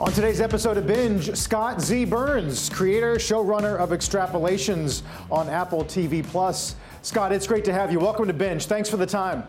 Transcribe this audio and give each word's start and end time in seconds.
On 0.00 0.12
today's 0.12 0.40
episode 0.40 0.76
of 0.76 0.86
Binge, 0.86 1.36
Scott 1.36 1.80
Z. 1.80 2.04
Burns, 2.04 2.68
creator, 2.68 3.16
showrunner 3.16 3.76
of 3.76 3.90
Extrapolations 3.90 5.02
on 5.28 5.48
Apple 5.48 5.84
TV 5.84 6.24
Plus. 6.24 6.76
Scott, 7.02 7.32
it's 7.32 7.48
great 7.48 7.64
to 7.64 7.72
have 7.72 7.90
you. 7.90 7.98
Welcome 7.98 8.28
to 8.28 8.32
Binge. 8.32 8.66
Thanks 8.66 8.88
for 8.88 8.96
the 8.96 9.06
time. 9.06 9.42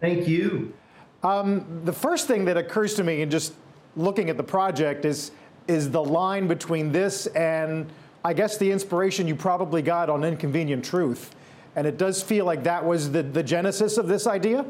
Thank 0.00 0.26
you. 0.26 0.74
Um, 1.22 1.82
the 1.84 1.92
first 1.92 2.26
thing 2.26 2.44
that 2.46 2.56
occurs 2.56 2.94
to 2.94 3.04
me 3.04 3.22
in 3.22 3.30
just 3.30 3.52
looking 3.94 4.30
at 4.30 4.36
the 4.36 4.42
project 4.42 5.04
is 5.04 5.30
is 5.68 5.92
the 5.92 6.02
line 6.02 6.48
between 6.48 6.90
this 6.90 7.26
and 7.28 7.86
I 8.24 8.32
guess 8.32 8.58
the 8.58 8.72
inspiration 8.72 9.28
you 9.28 9.36
probably 9.36 9.80
got 9.80 10.10
on 10.10 10.24
Inconvenient 10.24 10.84
Truth. 10.84 11.36
And 11.76 11.86
it 11.86 11.98
does 11.98 12.20
feel 12.20 12.46
like 12.46 12.64
that 12.64 12.84
was 12.84 13.12
the, 13.12 13.22
the 13.22 13.44
genesis 13.44 13.96
of 13.96 14.08
this 14.08 14.26
idea. 14.26 14.66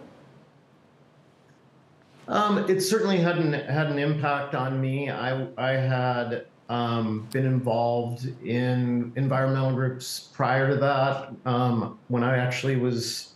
Um, 2.28 2.58
it 2.70 2.80
certainly 2.80 3.18
had 3.18 3.38
an, 3.38 3.52
had 3.52 3.88
an 3.88 3.98
impact 3.98 4.54
on 4.54 4.80
me. 4.80 5.10
I, 5.10 5.46
I 5.58 5.72
had 5.72 6.46
um, 6.68 7.28
been 7.30 7.44
involved 7.44 8.26
in 8.44 9.12
environmental 9.16 9.74
groups 9.74 10.30
prior 10.32 10.68
to 10.68 10.76
that. 10.76 11.32
Um, 11.44 11.98
when 12.08 12.22
I 12.22 12.38
actually 12.38 12.76
was 12.76 13.32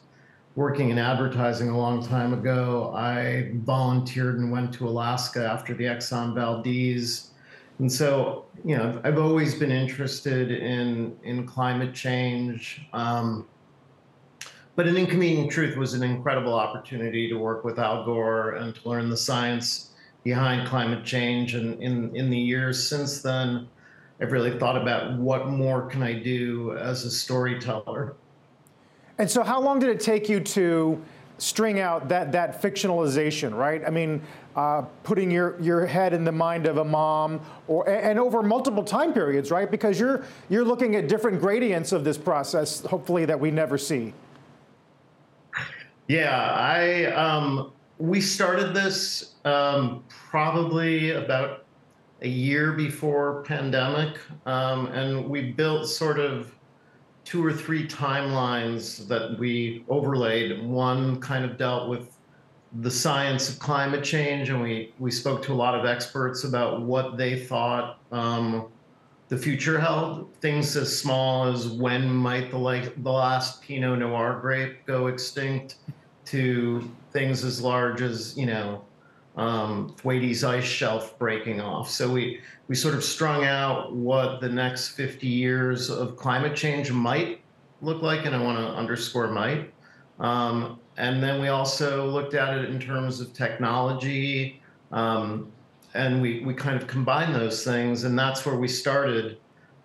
working 0.57 0.91
in 0.91 0.99
advertising 0.99 1.69
a 1.69 1.77
long 1.77 2.05
time 2.05 2.33
ago, 2.33 2.93
I 2.95 3.53
volunteered 3.57 4.39
and 4.39 4.51
went 4.51 4.73
to 4.75 4.89
Alaska 4.89 5.47
after 5.47 5.75
the 5.75 5.85
Exxon 5.85 6.35
Valdez. 6.35 7.31
And 7.79 7.93
so, 7.93 8.47
you 8.65 8.77
know, 8.77 9.01
I've 9.05 9.19
always 9.19 9.55
been 9.55 9.71
interested 9.71 10.51
in 10.51 11.17
in 11.23 11.47
climate 11.47 11.95
change. 11.95 12.89
Um, 12.93 13.47
but 14.79 14.87
an 14.87 14.97
inconvenient 14.97 15.51
truth 15.51 15.77
was 15.77 15.93
an 15.93 16.05
incredible 16.05 16.55
opportunity 16.55 17.29
to 17.29 17.35
work 17.35 17.65
with 17.65 17.81
Al 17.81 18.05
Gore 18.05 18.51
and 18.51 18.73
to 18.77 18.89
learn 18.89 19.11
the 19.11 19.17
science 19.17 19.91
behind 20.23 20.69
climate 20.69 21.05
change. 21.05 21.55
And 21.55 21.83
in, 21.83 22.15
in 22.15 22.31
the 22.31 22.39
years 22.39 22.89
since 22.89 23.21
then, 23.21 23.67
I've 24.21 24.31
really 24.31 24.57
thought 24.57 24.81
about 24.81 25.19
what 25.19 25.49
more 25.49 25.89
can 25.89 26.05
I 26.05 26.13
do 26.13 26.79
as 26.79 27.05
a 27.05 27.11
storyteller. 27.11 28.15
And 29.19 29.29
so, 29.29 29.43
how 29.43 29.61
long 29.61 29.81
did 29.81 29.89
it 29.89 29.99
take 29.99 30.29
you 30.29 30.39
to 30.39 31.03
string 31.39 31.81
out 31.81 32.09
that 32.11 32.31
that 32.31 32.63
fictionalization? 32.63 33.53
Right? 33.57 33.83
I 33.85 33.91
mean, 33.91 34.23
uh, 34.55 34.83
putting 35.03 35.29
your 35.29 35.61
your 35.61 35.87
head 35.87 36.13
in 36.13 36.23
the 36.23 36.31
mind 36.31 36.67
of 36.67 36.77
a 36.77 36.85
mom, 36.85 37.41
or 37.67 37.89
and 37.89 38.17
over 38.17 38.45
multiple 38.45 38.85
time 38.85 39.13
periods, 39.13 39.51
right? 39.51 39.69
Because 39.69 39.99
you're 39.99 40.25
you're 40.49 40.65
looking 40.65 40.95
at 40.95 41.09
different 41.09 41.41
gradients 41.41 41.91
of 41.91 42.05
this 42.05 42.17
process, 42.17 42.81
hopefully 42.83 43.25
that 43.25 43.41
we 43.41 43.51
never 43.51 43.77
see. 43.77 44.15
Yeah, 46.09 46.41
I 46.41 47.05
um, 47.13 47.71
we 47.99 48.23
started 48.23 48.73
this 48.73 49.35
um, 49.45 50.03
probably 50.09 51.11
about 51.11 51.67
a 52.23 52.29
year 52.29 52.73
before 52.73 53.43
pandemic, 53.43 54.19
um, 54.47 54.87
and 54.87 55.29
we 55.29 55.53
built 55.53 55.87
sort 55.87 56.19
of 56.19 56.55
two 57.25 57.45
or 57.45 57.53
three 57.53 57.87
timelines 57.87 59.07
that 59.09 59.39
we 59.39 59.85
overlaid. 59.91 60.65
One 60.65 61.21
kind 61.21 61.45
of 61.45 61.59
dealt 61.59 61.91
with 61.91 62.17
the 62.81 62.91
science 62.91 63.51
of 63.51 63.59
climate 63.59 64.03
change, 64.03 64.49
and 64.49 64.63
we 64.63 64.95
we 64.99 65.11
spoke 65.11 65.43
to 65.43 65.53
a 65.53 65.55
lot 65.55 65.79
of 65.79 65.85
experts 65.85 66.45
about 66.45 66.81
what 66.81 67.19
they 67.19 67.39
thought 67.39 67.99
um, 68.13 68.69
the 69.29 69.37
future 69.37 69.79
held. 69.79 70.35
Things 70.37 70.75
as 70.75 70.99
small 70.99 71.45
as 71.45 71.69
when 71.69 72.09
might 72.09 72.51
the 72.51 72.59
like 72.59 73.03
the 73.03 73.13
last 73.13 73.61
Pinot 73.61 73.99
Noir 73.99 74.39
grape 74.41 74.87
go 74.87 75.09
extinct 75.09 75.77
to 76.31 76.91
things 77.13 77.45
as 77.45 77.61
large 77.61 78.03
as 78.03 78.37
you 78.37 78.47
know 78.47 78.85
um, 79.37 79.95
Thwaites 79.97 80.43
ice 80.43 80.65
shelf 80.65 81.19
breaking 81.19 81.61
off. 81.61 81.89
So 81.89 82.11
we 82.11 82.41
we 82.67 82.75
sort 82.75 82.95
of 82.95 83.05
strung 83.05 83.45
out 83.45 83.95
what 83.95 84.41
the 84.41 84.49
next 84.49 84.91
50 84.91 85.27
years 85.27 85.91
of 85.91 86.17
climate 86.17 86.57
change 86.57 86.91
might 86.93 87.41
look 87.81 88.03
like, 88.03 88.27
and 88.27 88.35
I 88.35 88.43
want 88.43 88.59
to 88.59 88.65
underscore 88.65 89.29
might. 89.29 89.73
Um, 90.19 90.81
and 90.97 91.23
then 91.23 91.41
we 91.41 91.49
also 91.49 92.07
looked 92.11 92.35
at 92.35 92.59
it 92.59 92.65
in 92.67 92.81
terms 92.81 93.21
of 93.21 93.33
technology, 93.33 94.61
um, 94.91 95.51
and 95.95 96.21
we 96.21 96.41
we 96.41 96.53
kind 96.53 96.81
of 96.81 96.89
combined 96.89 97.35
those 97.35 97.65
things, 97.65 98.05
and 98.05 98.19
that's 98.19 98.45
where 98.45 98.57
we 98.57 98.69
started. 98.69 99.39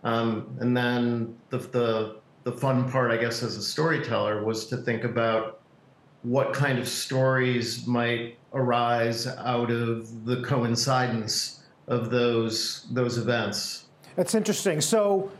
Um, 0.04 0.58
and 0.60 0.76
then 0.76 1.38
the, 1.50 1.60
the 1.60 2.16
the 2.44 2.52
fun 2.52 2.92
part, 2.92 3.12
I 3.12 3.18
guess, 3.18 3.44
as 3.44 3.56
a 3.56 3.62
storyteller, 3.62 4.44
was 4.44 4.66
to 4.68 4.78
think 4.78 5.04
about 5.04 5.62
what 6.24 6.54
kind 6.54 6.80
of 6.80 6.88
stories 6.88 7.86
might 7.86 8.38
arise 8.54 9.28
out 9.28 9.70
of 9.70 10.26
the 10.26 10.42
coincidence 10.42 11.64
of 11.88 12.10
those 12.10 12.88
those 12.92 13.18
events. 13.18 13.86
That's 14.16 14.36
interesting. 14.36 14.80
So, 14.80 15.32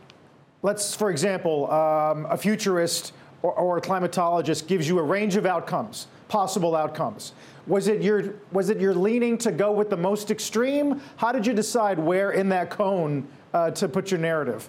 let's, 0.62 0.94
for 0.94 1.10
example, 1.10 1.70
um, 1.70 2.26
a 2.26 2.36
futurist 2.36 3.12
or, 3.42 3.52
or, 3.52 3.78
a 3.78 3.80
climatologist 3.80 4.66
gives 4.66 4.88
you 4.88 4.98
a 4.98 5.02
range 5.02 5.36
of 5.36 5.46
outcomes, 5.46 6.06
possible 6.28 6.74
outcomes. 6.74 7.32
Was 7.66 7.88
it 7.88 8.02
your 8.02 8.34
was 8.52 8.68
it 8.68 8.80
your 8.80 8.94
leaning 8.94 9.38
to 9.38 9.52
go 9.52 9.72
with 9.72 9.90
the 9.90 9.96
most 9.96 10.30
extreme? 10.30 11.00
How 11.16 11.32
did 11.32 11.46
you 11.46 11.54
decide 11.54 11.98
where 11.98 12.32
in 12.32 12.48
that 12.50 12.68
cone 12.68 13.26
uh, 13.54 13.70
to 13.72 13.88
put 13.88 14.10
your 14.10 14.20
narrative? 14.20 14.68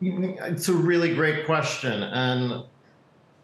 It's 0.00 0.68
a 0.68 0.72
really 0.72 1.14
great 1.14 1.44
question, 1.44 2.04
and 2.04 2.64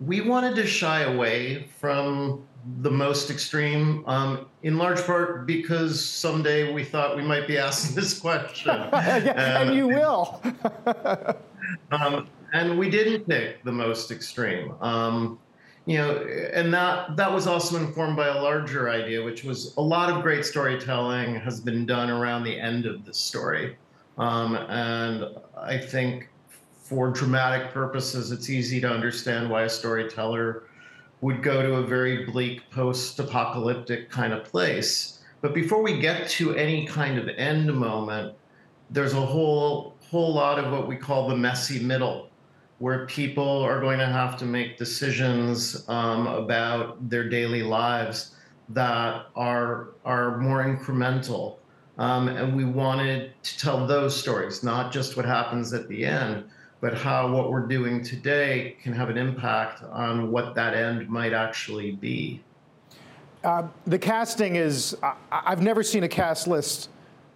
we 0.00 0.20
wanted 0.20 0.56
to 0.56 0.66
shy 0.66 1.02
away 1.02 1.68
from 1.78 2.46
the 2.80 2.90
most 2.90 3.30
extreme, 3.30 4.04
um, 4.06 4.46
in 4.62 4.78
large 4.78 5.02
part 5.04 5.46
because 5.46 6.04
someday 6.04 6.72
we 6.72 6.82
thought 6.82 7.16
we 7.16 7.22
might 7.22 7.46
be 7.46 7.58
asked 7.58 7.94
this 7.94 8.18
question. 8.18 8.74
yeah, 8.92 9.60
and 9.60 9.74
you 9.74 9.88
will. 9.88 10.40
um, 11.92 12.28
and 12.52 12.78
we 12.78 12.88
didn't 12.88 13.26
pick 13.26 13.62
the 13.64 13.72
most 13.72 14.10
extreme. 14.10 14.74
Um, 14.80 15.38
you 15.86 15.98
know, 15.98 16.16
and 16.54 16.72
that 16.72 17.14
that 17.16 17.30
was 17.30 17.46
also 17.46 17.76
informed 17.76 18.16
by 18.16 18.28
a 18.28 18.42
larger 18.42 18.88
idea, 18.88 19.22
which 19.22 19.44
was 19.44 19.76
a 19.76 19.82
lot 19.82 20.10
of 20.10 20.22
great 20.22 20.46
storytelling 20.46 21.34
has 21.34 21.60
been 21.60 21.84
done 21.84 22.08
around 22.08 22.44
the 22.44 22.58
end 22.58 22.86
of 22.86 23.04
the 23.04 23.12
story, 23.12 23.76
um, 24.16 24.56
and 24.56 25.26
I 25.54 25.76
think 25.76 26.30
for 26.94 27.10
dramatic 27.10 27.72
purposes, 27.72 28.30
it's 28.30 28.48
easy 28.48 28.80
to 28.80 28.88
understand 28.88 29.50
why 29.50 29.62
a 29.62 29.68
storyteller 29.68 30.62
would 31.22 31.42
go 31.42 31.60
to 31.60 31.74
a 31.74 31.82
very 31.82 32.24
bleak 32.24 32.70
post 32.70 33.18
apocalyptic 33.18 34.08
kind 34.10 34.32
of 34.32 34.44
place. 34.44 35.18
But 35.40 35.54
before 35.54 35.82
we 35.82 35.98
get 35.98 36.28
to 36.30 36.54
any 36.54 36.86
kind 36.86 37.18
of 37.18 37.28
end 37.28 37.74
moment, 37.74 38.36
there's 38.90 39.12
a 39.14 39.20
whole 39.20 39.96
whole 40.08 40.32
lot 40.32 40.60
of 40.60 40.70
what 40.70 40.86
we 40.86 40.94
call 40.94 41.28
the 41.28 41.36
messy 41.36 41.80
middle, 41.80 42.30
where 42.78 43.06
people 43.06 43.62
are 43.62 43.80
going 43.80 43.98
to 43.98 44.06
have 44.06 44.36
to 44.38 44.44
make 44.44 44.78
decisions 44.78 45.84
um, 45.88 46.28
about 46.28 47.10
their 47.10 47.28
daily 47.28 47.64
lives 47.64 48.36
that 48.68 49.26
are 49.34 49.88
are 50.04 50.38
more 50.38 50.62
incremental. 50.62 51.56
Um, 51.98 52.28
and 52.28 52.56
we 52.56 52.64
wanted 52.64 53.32
to 53.42 53.58
tell 53.58 53.84
those 53.84 54.16
stories, 54.16 54.62
not 54.62 54.92
just 54.92 55.16
what 55.16 55.24
happens 55.24 55.72
at 55.72 55.88
the 55.88 56.04
end, 56.04 56.44
but 56.84 56.92
how 56.92 57.26
what 57.32 57.50
we're 57.50 57.66
doing 57.66 58.04
today 58.04 58.76
can 58.82 58.92
have 58.92 59.08
an 59.08 59.16
impact 59.16 59.82
on 59.84 60.30
what 60.30 60.54
that 60.54 60.74
end 60.74 61.08
might 61.08 61.32
actually 61.32 61.92
be. 61.92 62.44
Uh, 63.42 63.66
the 63.86 63.98
casting 63.98 64.56
is, 64.56 64.94
I, 65.02 65.14
I've 65.32 65.62
never 65.62 65.82
seen 65.82 66.04
a 66.04 66.08
cast 66.08 66.46
list 66.46 66.90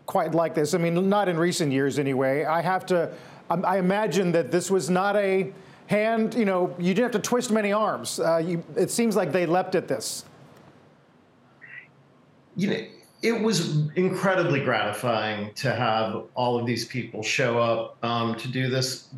quite 0.04 0.34
like 0.34 0.54
this. 0.54 0.74
I 0.74 0.76
mean, 0.76 1.08
not 1.08 1.30
in 1.30 1.38
recent 1.38 1.72
years 1.72 1.98
anyway. 1.98 2.44
I 2.44 2.60
have 2.60 2.84
to, 2.86 3.10
I 3.48 3.78
imagine 3.78 4.32
that 4.32 4.50
this 4.50 4.70
was 4.70 4.90
not 4.90 5.16
a 5.16 5.50
hand, 5.86 6.34
you 6.34 6.44
know, 6.44 6.76
you 6.78 6.92
didn't 6.92 7.14
have 7.14 7.22
to 7.22 7.26
twist 7.26 7.50
many 7.50 7.72
arms. 7.72 8.20
Uh, 8.20 8.42
you, 8.44 8.62
it 8.76 8.90
seems 8.90 9.16
like 9.16 9.32
they 9.32 9.46
leapt 9.46 9.74
at 9.74 9.88
this. 9.88 10.26
You 12.54 12.68
know, 12.68 12.86
it 13.22 13.32
was 13.32 13.88
incredibly 13.96 14.60
gratifying 14.60 15.54
to 15.54 15.72
have 15.72 16.24
all 16.34 16.58
of 16.58 16.66
these 16.66 16.84
people 16.84 17.22
show 17.22 17.58
up 17.58 17.96
um, 18.04 18.34
to 18.34 18.46
do 18.46 18.68
this 18.68 19.08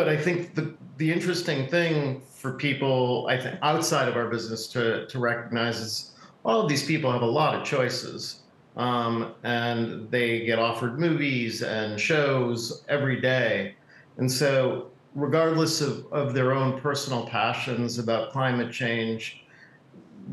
but 0.00 0.08
I 0.08 0.16
think 0.16 0.54
the 0.54 0.72
the 0.96 1.12
interesting 1.12 1.66
thing 1.66 2.22
for 2.32 2.52
people, 2.52 3.26
I 3.28 3.38
think, 3.38 3.58
outside 3.60 4.08
of 4.08 4.16
our 4.16 4.28
business 4.28 4.66
to 4.68 5.06
to 5.06 5.18
recognize 5.18 5.78
is 5.78 6.12
all 6.42 6.62
of 6.62 6.70
these 6.70 6.86
people 6.86 7.12
have 7.12 7.20
a 7.20 7.34
lot 7.40 7.54
of 7.54 7.66
choices, 7.66 8.44
um, 8.78 9.34
and 9.42 10.10
they 10.10 10.46
get 10.46 10.58
offered 10.58 10.98
movies 10.98 11.62
and 11.62 12.00
shows 12.00 12.82
every 12.88 13.20
day, 13.20 13.74
and 14.16 14.32
so 14.32 14.86
regardless 15.14 15.82
of, 15.82 16.10
of 16.12 16.32
their 16.32 16.54
own 16.54 16.80
personal 16.80 17.26
passions 17.26 17.98
about 17.98 18.32
climate 18.32 18.72
change, 18.72 19.44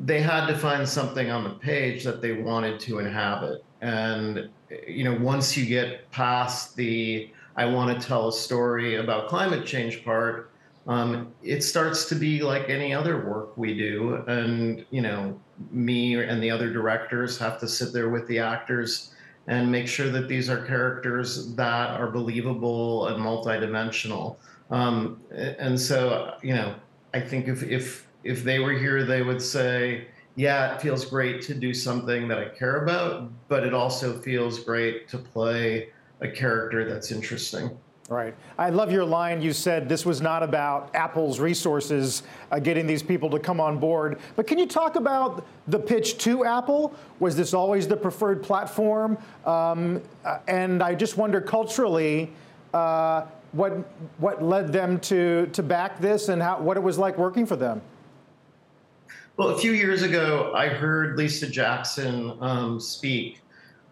they 0.05 0.21
had 0.21 0.47
to 0.47 0.57
find 0.57 0.87
something 0.87 1.29
on 1.29 1.43
the 1.43 1.55
page 1.71 2.05
that 2.05 2.21
they 2.21 2.31
wanted 2.31 2.79
to 2.79 2.99
inhabit. 2.99 3.65
And 3.81 4.49
you 4.87 5.03
know, 5.03 5.17
once 5.19 5.57
you 5.57 5.65
get 5.65 6.09
past 6.11 6.77
the 6.77 7.31
I 7.57 7.65
want 7.65 7.99
to 7.99 8.07
tell 8.07 8.27
a 8.27 8.33
story 8.33 8.95
about 8.95 9.27
climate 9.27 9.65
change 9.65 10.05
part, 10.05 10.51
um, 10.87 11.33
it 11.43 11.63
starts 11.63 12.05
to 12.05 12.15
be 12.15 12.41
like 12.41 12.69
any 12.69 12.93
other 12.93 13.25
work 13.25 13.57
we 13.57 13.75
do. 13.75 14.23
And, 14.27 14.85
you 14.91 15.01
know, 15.01 15.37
me 15.71 16.15
and 16.15 16.41
the 16.41 16.51
other 16.51 16.71
directors 16.71 17.37
have 17.39 17.59
to 17.59 17.67
sit 17.67 17.91
there 17.91 18.09
with 18.09 18.27
the 18.27 18.39
actors 18.39 19.13
and 19.47 19.71
make 19.71 19.87
sure 19.87 20.09
that 20.09 20.27
these 20.27 20.49
are 20.49 20.65
characters 20.65 21.53
that 21.55 21.89
are 21.99 22.11
believable 22.11 23.07
and 23.07 23.21
multidimensional. 23.23 24.37
Um, 24.69 25.21
and 25.31 25.79
so, 25.79 26.35
you 26.41 26.53
know, 26.53 26.75
I 27.13 27.21
think 27.21 27.47
if, 27.47 27.63
if, 27.63 28.07
if 28.23 28.43
they 28.43 28.59
were 28.59 28.73
here, 28.73 29.03
they 29.03 29.23
would 29.23 29.41
say, 29.41 30.07
yeah, 30.35 30.75
it 30.75 30.81
feels 30.81 31.05
great 31.05 31.41
to 31.43 31.55
do 31.55 31.73
something 31.73 32.27
that 32.27 32.37
I 32.37 32.49
care 32.49 32.83
about, 32.83 33.31
but 33.47 33.63
it 33.63 33.73
also 33.73 34.19
feels 34.19 34.59
great 34.59 35.07
to 35.09 35.17
play 35.17 35.89
a 36.21 36.27
character 36.27 36.89
that's 36.89 37.11
interesting. 37.11 37.77
Right. 38.09 38.33
I 38.57 38.69
love 38.69 38.89
your 38.89 39.03
line. 39.03 39.41
You 39.41 39.51
said 39.51 39.89
this 39.89 40.05
was 40.05 40.21
not 40.21 40.41
about 40.41 40.95
Apple's 40.95 41.41
resources 41.41 42.23
uh, 42.51 42.59
getting 42.59 42.87
these 42.87 43.03
people 43.03 43.29
to 43.31 43.39
come 43.39 43.59
on 43.59 43.79
board. 43.79 44.19
But 44.37 44.47
can 44.47 44.57
you 44.57 44.65
talk 44.65 44.95
about 44.95 45.45
the 45.67 45.77
pitch 45.77 46.17
to 46.19 46.45
Apple? 46.45 46.95
Was 47.19 47.35
this 47.35 47.53
always 47.53 47.85
the 47.85 47.97
preferred 47.97 48.41
platform? 48.41 49.17
Um, 49.45 50.01
uh, 50.23 50.39
and 50.47 50.81
I 50.81 50.95
just 50.95 51.17
wonder 51.17 51.41
culturally, 51.41 52.31
uh, 52.73 53.25
what 53.51 53.73
what 54.19 54.41
led 54.41 54.71
them 54.71 54.99
to 55.01 55.47
to 55.47 55.63
back 55.63 55.99
this 55.99 56.29
and 56.29 56.41
how 56.41 56.59
what 56.59 56.77
it 56.77 56.83
was 56.83 56.97
like 56.97 57.17
working 57.17 57.45
for 57.45 57.57
them. 57.57 57.81
Well, 59.35 59.49
a 59.49 59.57
few 59.57 59.73
years 59.73 60.01
ago, 60.01 60.53
I 60.55 60.67
heard 60.67 61.17
Lisa 61.17 61.47
Jackson 61.47 62.37
um, 62.39 62.79
speak 62.79 63.41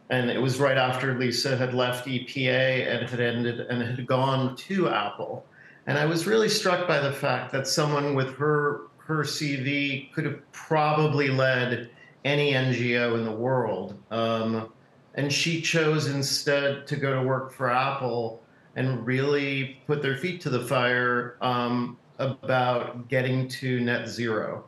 and 0.09 0.29
it 0.29 0.41
was 0.41 0.59
right 0.59 0.77
after 0.77 1.17
Lisa 1.17 1.57
had 1.57 1.73
left 1.73 2.07
EPA 2.07 2.87
and 2.87 3.09
had 3.09 3.19
ended 3.19 3.61
and 3.61 3.81
had 3.81 4.05
gone 4.05 4.55
to 4.55 4.89
Apple. 4.89 5.45
And 5.87 5.97
I 5.97 6.05
was 6.05 6.27
really 6.27 6.49
struck 6.49 6.87
by 6.87 6.99
the 6.99 7.11
fact 7.11 7.51
that 7.51 7.67
someone 7.67 8.15
with 8.15 8.35
her 8.37 8.81
her 8.97 9.23
CV 9.23 10.11
could 10.13 10.25
have 10.25 10.51
probably 10.51 11.29
led 11.29 11.91
any 12.23 12.53
NGO 12.53 13.15
in 13.17 13.23
the 13.23 13.31
world. 13.31 13.95
Um, 14.09 14.69
and 15.13 15.31
she 15.31 15.61
chose 15.61 16.07
instead 16.07 16.87
to 16.87 16.95
go 16.95 17.13
to 17.13 17.27
work 17.27 17.53
for 17.53 17.69
Apple 17.69 18.41
and 18.75 19.05
really 19.05 19.81
put 19.85 20.01
their 20.01 20.17
feet 20.17 20.41
to 20.41 20.49
the 20.49 20.59
fire 20.59 21.37
um, 21.41 21.97
about 22.17 23.07
getting 23.07 23.47
to 23.47 23.79
net 23.79 24.09
zero. 24.09 24.65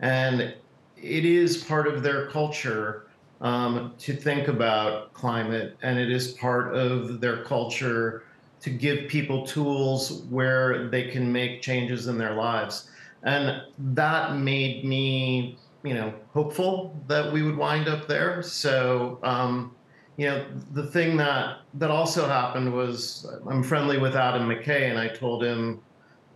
And 0.00 0.54
it 0.96 1.24
is 1.24 1.62
part 1.62 1.86
of 1.86 2.02
their 2.02 2.26
culture 2.30 3.06
um, 3.40 3.94
to 3.98 4.14
think 4.14 4.48
about 4.48 5.12
climate, 5.12 5.76
and 5.82 5.98
it 5.98 6.10
is 6.10 6.32
part 6.32 6.74
of 6.74 7.20
their 7.20 7.44
culture 7.44 8.24
to 8.60 8.70
give 8.70 9.08
people 9.08 9.46
tools 9.46 10.22
where 10.30 10.88
they 10.88 11.08
can 11.08 11.30
make 11.30 11.60
changes 11.60 12.06
in 12.06 12.16
their 12.16 12.34
lives. 12.34 12.88
And 13.22 13.62
that 13.94 14.36
made 14.36 14.84
me, 14.84 15.58
you 15.82 15.94
know, 15.94 16.14
hopeful 16.32 16.96
that 17.08 17.30
we 17.32 17.42
would 17.42 17.56
wind 17.56 17.88
up 17.88 18.06
there. 18.06 18.42
So, 18.42 19.18
um, 19.22 19.74
you 20.16 20.26
know, 20.26 20.46
the 20.72 20.86
thing 20.86 21.16
that 21.16 21.58
that 21.74 21.90
also 21.90 22.26
happened 22.26 22.72
was 22.72 23.26
I'm 23.46 23.62
friendly 23.62 23.98
with 23.98 24.14
Adam 24.14 24.48
McKay, 24.48 24.90
and 24.90 24.98
I 24.98 25.08
told 25.08 25.42
him 25.42 25.80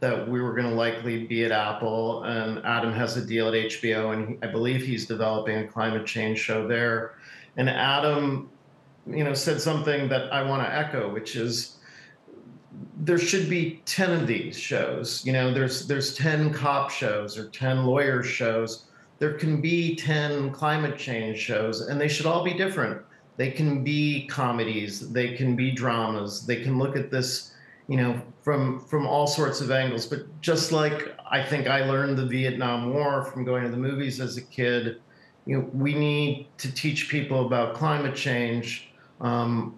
that 0.01 0.29
we 0.29 0.41
were 0.41 0.53
going 0.53 0.69
to 0.69 0.75
likely 0.75 1.27
be 1.27 1.45
at 1.45 1.51
Apple, 1.51 2.23
and 2.25 2.65
Adam 2.65 2.93
has 2.93 3.17
a 3.17 3.25
deal 3.25 3.49
at 3.49 3.55
HBO, 3.55 4.13
and 4.13 4.43
I 4.45 4.47
believe 4.47 4.85
he's 4.85 5.07
developing 5.07 5.57
a 5.59 5.67
climate 5.67 6.07
change 6.07 6.39
show 6.39 6.69
there. 6.69 7.17
And 7.57 7.69
Adam, 7.69 8.49
you 9.07 9.25
know, 9.25 9.35
said 9.35 9.61
something 9.61 10.09
that 10.09 10.33
I 10.33 10.43
want 10.43 10.63
to 10.63 10.73
echo, 10.73 11.13
which 11.13 11.35
is 11.35 11.79
there 13.01 13.19
should 13.19 13.49
be 13.49 13.83
10 13.87 14.13
of 14.13 14.27
these 14.27 14.57
shows. 14.59 15.25
You 15.25 15.33
know, 15.33 15.53
there's 15.53 15.87
there's 15.89 16.15
10 16.15 16.53
cop 16.53 16.91
shows 16.91 17.37
or 17.37 17.49
10 17.49 17.85
lawyer 17.85 18.23
shows. 18.23 18.85
There 19.19 19.33
can 19.35 19.61
be 19.61 19.97
10 19.97 20.53
climate 20.53 20.97
change 20.97 21.39
shows, 21.39 21.81
and 21.89 22.01
they 22.01 22.09
should 22.09 22.27
all 22.27 22.45
be 22.45 22.55
different. 22.55 23.03
They 23.37 23.51
can 23.51 23.85
be 23.85 24.27
comedies, 24.27 25.11
they 25.11 25.35
can 25.35 25.55
be 25.55 25.71
dramas, 25.71 26.45
they 26.45 26.63
can 26.63 26.77
look 26.77 26.97
at 26.97 27.11
this 27.11 27.53
you 27.89 27.97
know, 27.97 28.21
from 28.43 28.81
from 28.81 29.07
all 29.07 29.27
sorts 29.27 29.61
of 29.61 29.71
angles. 29.71 30.07
But 30.07 30.41
just 30.41 30.71
like 30.71 31.17
I 31.29 31.43
think 31.43 31.67
I 31.67 31.85
learned 31.85 32.17
the 32.17 32.27
Vietnam 32.27 32.93
War 32.95 33.25
from 33.25 33.45
going 33.45 33.65
to 33.65 33.71
the 33.71 33.77
movies 33.77 34.21
as 34.21 34.37
a 34.37 34.43
kid, 34.43 35.01
you 35.47 35.59
know, 35.59 35.69
we 35.73 35.95
need 35.95 36.49
to 36.59 36.73
teach 36.73 37.09
people 37.09 37.47
about 37.47 37.75
climate 37.75 38.15
change 38.15 38.91
um, 39.21 39.77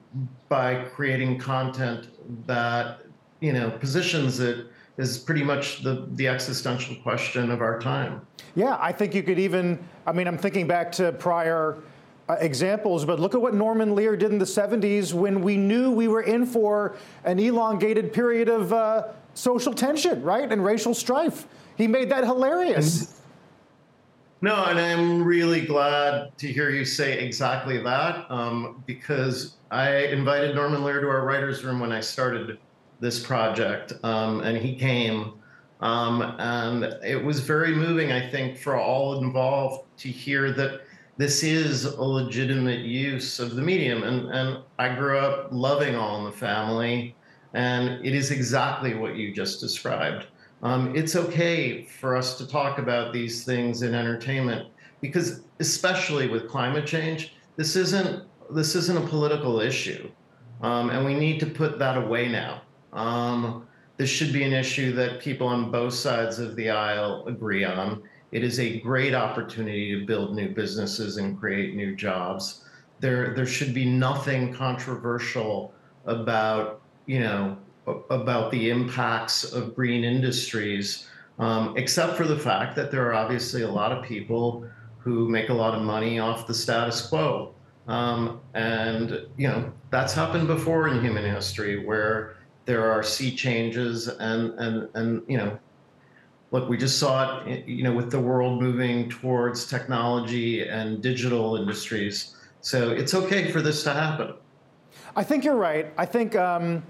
by 0.48 0.84
creating 0.84 1.38
content 1.38 2.08
that 2.46 3.02
you 3.40 3.52
know 3.52 3.70
positions 3.70 4.40
it 4.40 4.66
is 4.98 5.16
pretty 5.16 5.44
much 5.44 5.82
the 5.82 6.06
the 6.14 6.26
existential 6.26 6.96
question 6.96 7.50
of 7.50 7.60
our 7.60 7.78
time. 7.78 8.26
Yeah, 8.56 8.76
I 8.80 8.92
think 8.92 9.14
you 9.14 9.22
could 9.22 9.38
even. 9.38 9.78
I 10.06 10.12
mean, 10.12 10.26
I'm 10.26 10.38
thinking 10.38 10.66
back 10.66 10.90
to 10.92 11.12
prior 11.12 11.78
uh, 12.30 12.36
examples, 12.40 13.04
but 13.04 13.18
look 13.18 13.34
at 13.34 13.40
what 13.40 13.54
Norman 13.54 13.96
Lear 13.96 14.16
did 14.16 14.30
in 14.30 14.38
the 14.38 14.44
70s 14.44 15.12
when 15.12 15.40
we 15.42 15.56
knew 15.56 15.90
we 15.90 16.06
were 16.06 16.22
in 16.22 16.46
for 16.46 16.96
an 17.24 17.40
elongated 17.40 18.12
period 18.12 18.48
of 18.48 18.72
uh, 18.72 19.08
social 19.34 19.74
tension, 19.74 20.22
right, 20.22 20.50
and 20.52 20.64
racial 20.64 20.94
strife. 20.94 21.48
He 21.76 21.88
made 21.88 22.08
that 22.10 22.22
hilarious. 22.22 23.20
No, 24.42 24.64
and 24.66 24.78
I'm 24.78 25.24
really 25.24 25.66
glad 25.66 26.36
to 26.38 26.46
hear 26.46 26.70
you 26.70 26.84
say 26.84 27.18
exactly 27.18 27.82
that 27.82 28.30
um, 28.30 28.82
because 28.86 29.56
I 29.72 30.04
invited 30.06 30.54
Norman 30.54 30.84
Lear 30.84 31.00
to 31.00 31.08
our 31.08 31.24
writer's 31.24 31.64
room 31.64 31.80
when 31.80 31.90
I 31.90 32.00
started 32.00 32.58
this 33.00 33.24
project, 33.24 33.92
um, 34.04 34.40
and 34.42 34.56
he 34.56 34.76
came. 34.76 35.32
Um, 35.80 36.22
and 36.38 36.84
it 37.02 37.22
was 37.22 37.40
very 37.40 37.74
moving, 37.74 38.12
I 38.12 38.30
think, 38.30 38.56
for 38.56 38.76
all 38.76 39.18
involved 39.18 39.86
to 39.98 40.08
hear 40.08 40.52
that 40.52 40.82
this 41.20 41.42
is 41.42 41.84
a 41.84 42.02
legitimate 42.02 42.80
use 42.80 43.40
of 43.40 43.54
the 43.54 43.60
medium. 43.60 44.04
And, 44.04 44.30
and 44.30 44.62
I 44.78 44.94
grew 44.94 45.18
up 45.18 45.48
loving 45.52 45.94
All 45.94 46.16
in 46.20 46.24
the 46.24 46.32
Family, 46.32 47.14
and 47.52 48.02
it 48.02 48.14
is 48.14 48.30
exactly 48.30 48.94
what 48.94 49.16
you 49.16 49.34
just 49.34 49.60
described. 49.60 50.28
Um, 50.62 50.96
it's 50.96 51.16
okay 51.16 51.84
for 51.84 52.16
us 52.16 52.38
to 52.38 52.48
talk 52.48 52.78
about 52.78 53.12
these 53.12 53.44
things 53.44 53.82
in 53.82 53.94
entertainment 53.94 54.68
because, 55.02 55.42
especially 55.58 56.26
with 56.26 56.48
climate 56.48 56.86
change, 56.86 57.34
this 57.56 57.76
isn't 57.76 58.24
this 58.50 58.74
isn't 58.74 58.96
a 58.96 59.06
political 59.06 59.60
issue, 59.60 60.10
um, 60.62 60.88
and 60.88 61.04
we 61.04 61.12
need 61.12 61.38
to 61.40 61.46
put 61.46 61.78
that 61.78 61.98
away 61.98 62.28
now. 62.28 62.62
Um, 62.94 63.68
this 63.98 64.08
should 64.08 64.32
be 64.32 64.42
an 64.42 64.54
issue 64.54 64.92
that 64.94 65.20
people 65.20 65.46
on 65.46 65.70
both 65.70 65.92
sides 65.92 66.38
of 66.38 66.56
the 66.56 66.70
aisle 66.70 67.26
agree 67.26 67.64
on. 67.64 68.02
It 68.32 68.44
is 68.44 68.60
a 68.60 68.78
great 68.80 69.14
opportunity 69.14 69.98
to 69.98 70.06
build 70.06 70.34
new 70.34 70.48
businesses 70.50 71.16
and 71.16 71.38
create 71.38 71.74
new 71.74 71.96
jobs. 71.96 72.64
There, 73.00 73.34
there 73.34 73.46
should 73.46 73.74
be 73.74 73.84
nothing 73.84 74.52
controversial 74.54 75.72
about, 76.06 76.80
you 77.06 77.20
know, 77.20 77.56
about 78.10 78.50
the 78.50 78.70
impacts 78.70 79.52
of 79.52 79.74
green 79.74 80.04
industries, 80.04 81.08
um, 81.38 81.76
except 81.76 82.16
for 82.16 82.24
the 82.24 82.38
fact 82.38 82.76
that 82.76 82.90
there 82.90 83.06
are 83.06 83.14
obviously 83.14 83.62
a 83.62 83.70
lot 83.70 83.90
of 83.90 84.04
people 84.04 84.68
who 84.98 85.28
make 85.28 85.48
a 85.48 85.54
lot 85.54 85.74
of 85.74 85.82
money 85.82 86.18
off 86.18 86.46
the 86.46 86.54
status 86.54 87.06
quo. 87.06 87.54
Um, 87.88 88.40
and, 88.54 89.26
you 89.36 89.48
know, 89.48 89.72
that's 89.90 90.12
happened 90.12 90.46
before 90.46 90.88
in 90.88 91.02
human 91.02 91.24
history 91.24 91.84
where 91.84 92.36
there 92.66 92.92
are 92.92 93.02
sea 93.02 93.34
changes 93.34 94.06
and, 94.06 94.52
and, 94.60 94.88
and 94.94 95.22
you 95.26 95.38
know, 95.38 95.58
look, 96.50 96.68
we 96.68 96.76
just 96.76 96.98
saw 96.98 97.44
it, 97.44 97.66
you 97.66 97.82
know, 97.82 97.92
with 97.92 98.10
the 98.10 98.18
world 98.18 98.60
moving 98.60 99.08
towards 99.08 99.66
technology 99.66 100.66
and 100.66 101.02
digital 101.02 101.56
industries. 101.56 102.34
So 102.60 102.90
it's 102.90 103.14
okay 103.14 103.50
for 103.50 103.62
this 103.62 103.82
to 103.84 103.92
happen. 103.92 104.34
I 105.16 105.22
think 105.24 105.44
you're 105.44 105.56
right. 105.56 105.92
I 105.96 106.06
think, 106.06 106.36
um, 106.36 106.82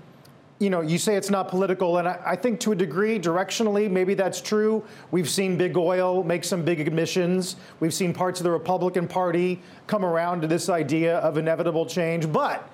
you 0.58 0.68
know, 0.68 0.80
you 0.80 0.98
say 0.98 1.16
it's 1.16 1.30
not 1.30 1.48
political, 1.48 1.98
and 1.98 2.08
I, 2.08 2.20
I, 2.26 2.36
think 2.36 2.60
to 2.60 2.72
a 2.72 2.74
degree, 2.74 3.18
directionally, 3.18 3.90
maybe 3.90 4.12
that's 4.12 4.40
true. 4.42 4.84
We've 5.10 5.28
seen 5.28 5.56
big 5.56 5.76
oil 5.76 6.22
make 6.22 6.44
some 6.44 6.62
big 6.62 6.80
admissions. 6.80 7.56
We've 7.80 7.94
seen 7.94 8.12
parts 8.12 8.40
of 8.40 8.44
the 8.44 8.50
Republican 8.50 9.08
Party 9.08 9.62
come 9.86 10.04
around 10.04 10.42
to 10.42 10.46
this 10.46 10.68
idea 10.68 11.18
of 11.18 11.38
inevitable 11.38 11.86
change. 11.86 12.30
But 12.30 12.68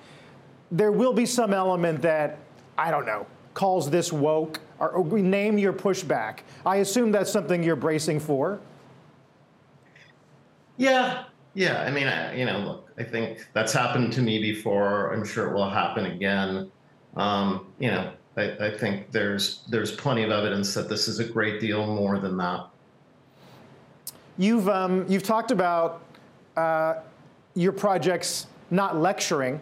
there 0.69 0.91
will 0.91 1.13
be 1.13 1.25
some 1.25 1.53
element 1.53 2.01
that, 2.01 2.39
I 2.77 2.91
don't 2.91 3.05
know, 3.05 3.25
calls 3.57 3.89
this 3.89 4.13
woke 4.13 4.59
or, 4.77 4.91
or 4.91 5.17
name 5.17 5.57
your 5.57 5.73
pushback. 5.73 6.41
I 6.63 6.75
assume 6.77 7.11
that's 7.11 7.31
something 7.31 7.63
you're 7.63 7.75
bracing 7.75 8.19
for. 8.19 8.59
Yeah, 10.77 11.23
yeah. 11.55 11.81
I 11.81 11.89
mean, 11.89 12.05
I, 12.05 12.35
you 12.35 12.45
know, 12.45 12.59
look, 12.59 12.91
I 12.99 13.03
think 13.03 13.47
that's 13.53 13.73
happened 13.73 14.13
to 14.13 14.21
me 14.21 14.39
before. 14.39 15.11
I'm 15.11 15.25
sure 15.25 15.49
it 15.49 15.55
will 15.55 15.71
happen 15.71 16.05
again. 16.05 16.71
Um, 17.15 17.73
you 17.79 17.89
know, 17.89 18.13
I, 18.37 18.67
I, 18.67 18.77
think 18.77 19.11
there's 19.11 19.63
there's 19.67 19.91
plenty 19.91 20.21
of 20.21 20.29
evidence 20.29 20.75
that 20.75 20.87
this 20.87 21.07
is 21.07 21.17
a 21.17 21.23
great 21.23 21.59
deal 21.59 21.87
more 21.87 22.19
than 22.19 22.37
that. 22.37 22.67
You've 24.37 24.69
um, 24.69 25.03
you've 25.09 25.23
talked 25.23 25.49
about 25.49 26.03
uh, 26.55 26.97
your 27.55 27.71
projects 27.71 28.45
not 28.69 28.97
lecturing 28.97 29.59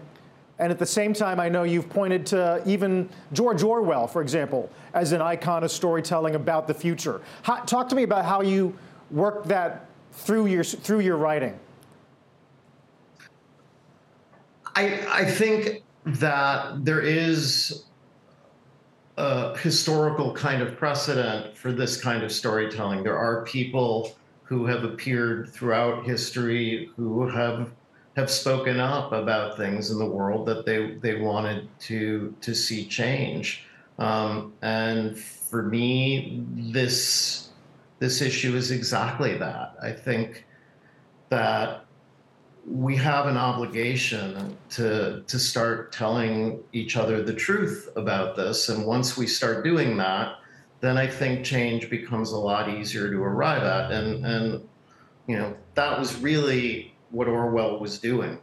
And 0.57 0.71
at 0.71 0.79
the 0.79 0.85
same 0.85 1.13
time, 1.13 1.39
I 1.39 1.49
know 1.49 1.63
you've 1.63 1.89
pointed 1.89 2.25
to 2.27 2.61
even 2.65 3.09
George 3.33 3.61
Orwell, 3.61 4.07
for 4.07 4.21
example, 4.21 4.69
as 4.93 5.11
an 5.11 5.21
icon 5.21 5.63
of 5.63 5.71
storytelling 5.71 6.35
about 6.35 6.67
the 6.67 6.73
future. 6.73 7.21
How, 7.41 7.57
talk 7.57 7.89
to 7.89 7.95
me 7.95 8.03
about 8.03 8.23
how 8.23 8.41
you 8.41 8.77
work 9.11 9.45
that 9.45 9.87
through 10.13 10.45
your, 10.45 10.63
through 10.63 11.01
your 11.01 11.17
writing. 11.17 11.59
I, 14.75 15.05
I 15.09 15.25
think 15.25 15.83
that 16.05 16.85
there 16.85 17.01
is 17.01 17.83
a 19.17 19.57
historical 19.57 20.33
kind 20.33 20.61
of 20.61 20.77
precedent 20.77 21.57
for 21.57 21.71
this 21.71 22.01
kind 22.01 22.23
of 22.23 22.31
storytelling. 22.31 23.03
There 23.03 23.17
are 23.17 23.43
people 23.43 24.15
who 24.43 24.65
have 24.65 24.83
appeared 24.83 25.49
throughout 25.49 26.05
history 26.05 26.91
who 26.95 27.27
have 27.27 27.71
have 28.15 28.29
spoken 28.29 28.79
up 28.79 29.11
about 29.11 29.57
things 29.57 29.91
in 29.91 29.99
the 29.99 30.05
world 30.05 30.45
that 30.47 30.65
they 30.65 30.91
they 30.95 31.15
wanted 31.15 31.67
to 31.79 32.33
to 32.41 32.55
see 32.55 32.85
change. 32.85 33.65
Um, 33.99 34.53
and 34.61 35.17
for 35.17 35.63
me, 35.63 36.43
this 36.53 37.49
this 37.99 38.21
issue 38.21 38.55
is 38.55 38.71
exactly 38.71 39.37
that. 39.37 39.75
I 39.81 39.91
think 39.91 40.45
that 41.29 41.85
we 42.67 42.95
have 42.95 43.27
an 43.27 43.37
obligation 43.37 44.57
to 44.71 45.23
to 45.27 45.39
start 45.39 45.91
telling 45.91 46.63
each 46.73 46.97
other 46.97 47.21
the 47.21 47.33
truth 47.33 47.89
about 47.95 48.35
this. 48.35 48.69
And 48.69 48.85
once 48.85 49.17
we 49.17 49.27
start 49.27 49.63
doing 49.63 49.97
that, 49.97 50.37
then 50.79 50.97
I 50.97 51.07
think 51.07 51.45
change 51.45 51.89
becomes 51.89 52.31
a 52.31 52.37
lot 52.37 52.69
easier 52.69 53.11
to 53.11 53.17
arrive 53.23 53.63
at. 53.63 53.91
And 53.91 54.25
and 54.25 54.67
you 55.27 55.37
know 55.37 55.55
that 55.75 55.99
was 55.99 56.17
really 56.19 56.94
what 57.15 57.29
Orwell 57.29 57.79
was 57.79 57.97
doing. 57.97 58.37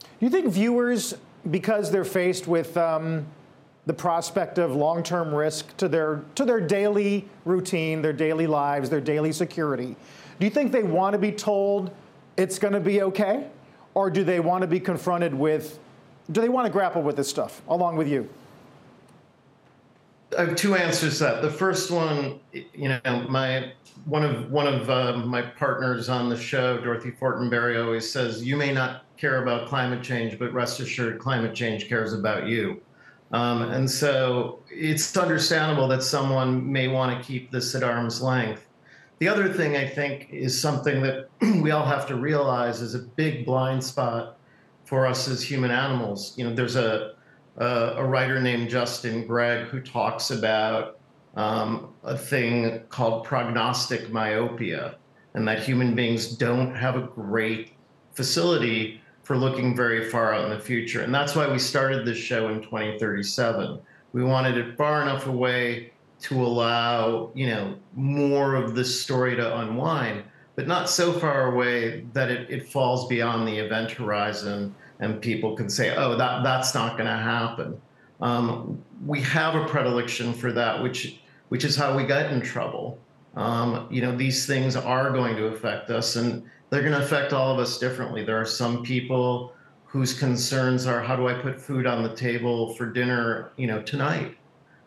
Do 0.00 0.08
you 0.20 0.28
think 0.28 0.52
viewers, 0.52 1.14
because 1.50 1.90
they're 1.90 2.04
faced 2.04 2.46
with 2.46 2.76
um, 2.76 3.26
the 3.86 3.94
prospect 3.94 4.58
of 4.58 4.76
long-term 4.76 5.34
risk 5.34 5.74
to 5.78 5.88
their 5.88 6.22
to 6.34 6.44
their 6.44 6.60
daily 6.60 7.26
routine, 7.46 8.02
their 8.02 8.12
daily 8.12 8.46
lives, 8.46 8.90
their 8.90 9.00
daily 9.00 9.32
security, 9.32 9.96
do 10.38 10.44
you 10.44 10.50
think 10.50 10.72
they 10.72 10.82
want 10.82 11.14
to 11.14 11.18
be 11.18 11.32
told 11.32 11.90
it's 12.36 12.58
going 12.58 12.74
to 12.74 12.80
be 12.80 13.00
okay, 13.02 13.46
or 13.94 14.10
do 14.10 14.24
they 14.24 14.40
want 14.40 14.60
to 14.60 14.68
be 14.68 14.78
confronted 14.78 15.32
with? 15.32 15.78
Do 16.32 16.40
they 16.40 16.50
want 16.50 16.66
to 16.66 16.72
grapple 16.72 17.02
with 17.02 17.16
this 17.16 17.28
stuff 17.28 17.62
along 17.68 17.96
with 17.96 18.08
you? 18.08 18.28
I 20.38 20.44
have 20.44 20.56
two 20.56 20.74
answers 20.74 21.18
to 21.18 21.24
that. 21.24 21.42
The 21.42 21.50
first 21.50 21.90
one, 21.90 22.40
you 22.52 22.88
know, 22.88 23.26
my 23.28 23.72
one 24.04 24.24
of 24.24 24.50
one 24.50 24.66
of 24.66 24.90
uh, 24.90 25.16
my 25.18 25.42
partners 25.42 26.08
on 26.08 26.28
the 26.28 26.36
show, 26.36 26.78
Dorothy 26.78 27.12
Fortenberry, 27.12 27.82
always 27.82 28.10
says, 28.10 28.44
"You 28.44 28.56
may 28.56 28.72
not 28.72 29.04
care 29.16 29.42
about 29.42 29.68
climate 29.68 30.02
change, 30.02 30.38
but 30.38 30.52
rest 30.52 30.80
assured, 30.80 31.18
climate 31.18 31.54
change 31.54 31.88
cares 31.88 32.12
about 32.12 32.46
you." 32.46 32.80
Um, 33.32 33.62
and 33.62 33.90
so 33.90 34.60
it's 34.70 35.16
understandable 35.16 35.88
that 35.88 36.02
someone 36.02 36.70
may 36.70 36.88
want 36.88 37.16
to 37.16 37.26
keep 37.26 37.50
this 37.50 37.74
at 37.74 37.82
arm's 37.82 38.22
length. 38.22 38.68
The 39.18 39.28
other 39.28 39.52
thing 39.52 39.76
I 39.76 39.88
think 39.88 40.28
is 40.30 40.60
something 40.60 41.02
that 41.02 41.28
we 41.62 41.70
all 41.70 41.86
have 41.86 42.06
to 42.08 42.16
realize 42.16 42.80
is 42.80 42.94
a 42.94 43.00
big 43.00 43.46
blind 43.46 43.82
spot 43.82 44.36
for 44.84 45.06
us 45.06 45.28
as 45.28 45.42
human 45.42 45.70
animals. 45.70 46.34
You 46.36 46.48
know, 46.48 46.54
there's 46.54 46.76
a 46.76 47.14
a, 47.56 47.94
a 47.96 48.04
writer 48.04 48.40
named 48.40 48.68
Justin 48.68 49.26
Gregg 49.26 49.66
who 49.66 49.80
talks 49.80 50.30
about 50.30 50.98
um, 51.36 51.92
a 52.02 52.16
thing 52.16 52.80
called 52.88 53.24
prognostic 53.24 54.10
myopia, 54.10 54.96
and 55.34 55.46
that 55.48 55.62
human 55.62 55.94
beings 55.94 56.36
don't 56.36 56.74
have 56.74 56.96
a 56.96 57.02
great 57.02 57.72
facility 58.12 59.00
for 59.24 59.36
looking 59.36 59.74
very 59.74 60.08
far 60.10 60.34
out 60.34 60.44
in 60.44 60.50
the 60.50 60.60
future. 60.60 61.02
And 61.02 61.12
that's 61.12 61.34
why 61.34 61.50
we 61.50 61.58
started 61.58 62.06
this 62.06 62.18
show 62.18 62.48
in 62.50 62.62
2037. 62.62 63.80
We 64.12 64.22
wanted 64.22 64.58
it 64.58 64.76
far 64.76 65.02
enough 65.02 65.26
away 65.26 65.92
to 66.20 66.44
allow, 66.44 67.30
you 67.34 67.48
know, 67.48 67.74
more 67.94 68.54
of 68.54 68.74
this 68.74 69.02
story 69.02 69.34
to 69.36 69.58
unwind, 69.58 70.22
but 70.56 70.68
not 70.68 70.88
so 70.88 71.12
far 71.12 71.52
away 71.52 72.06
that 72.12 72.30
it, 72.30 72.48
it 72.48 72.68
falls 72.68 73.08
beyond 73.08 73.48
the 73.48 73.58
event 73.58 73.90
horizon 73.90 74.74
and 75.00 75.20
people 75.20 75.56
can 75.56 75.68
say, 75.68 75.94
oh, 75.96 76.16
that, 76.16 76.42
that's 76.42 76.74
not 76.74 76.96
going 76.96 77.08
to 77.08 77.16
happen. 77.16 77.80
Um, 78.20 78.82
we 79.04 79.20
have 79.22 79.54
a 79.54 79.66
predilection 79.66 80.32
for 80.32 80.52
that, 80.52 80.82
which, 80.82 81.20
which 81.48 81.64
is 81.64 81.76
how 81.76 81.96
we 81.96 82.04
got 82.04 82.32
in 82.32 82.40
trouble. 82.40 82.98
Um, 83.36 83.88
you 83.90 84.00
know, 84.00 84.16
these 84.16 84.46
things 84.46 84.76
are 84.76 85.10
going 85.10 85.36
to 85.36 85.46
affect 85.46 85.90
us 85.90 86.16
and 86.16 86.44
they're 86.70 86.82
going 86.82 86.92
to 86.92 87.04
affect 87.04 87.32
all 87.32 87.52
of 87.52 87.58
us 87.58 87.78
differently. 87.78 88.24
There 88.24 88.40
are 88.40 88.46
some 88.46 88.82
people 88.82 89.52
whose 89.84 90.18
concerns 90.18 90.86
are, 90.86 91.00
how 91.00 91.16
do 91.16 91.28
I 91.28 91.34
put 91.34 91.60
food 91.60 91.86
on 91.86 92.02
the 92.02 92.14
table 92.14 92.74
for 92.74 92.86
dinner, 92.86 93.52
you 93.56 93.66
know, 93.66 93.82
tonight? 93.82 94.36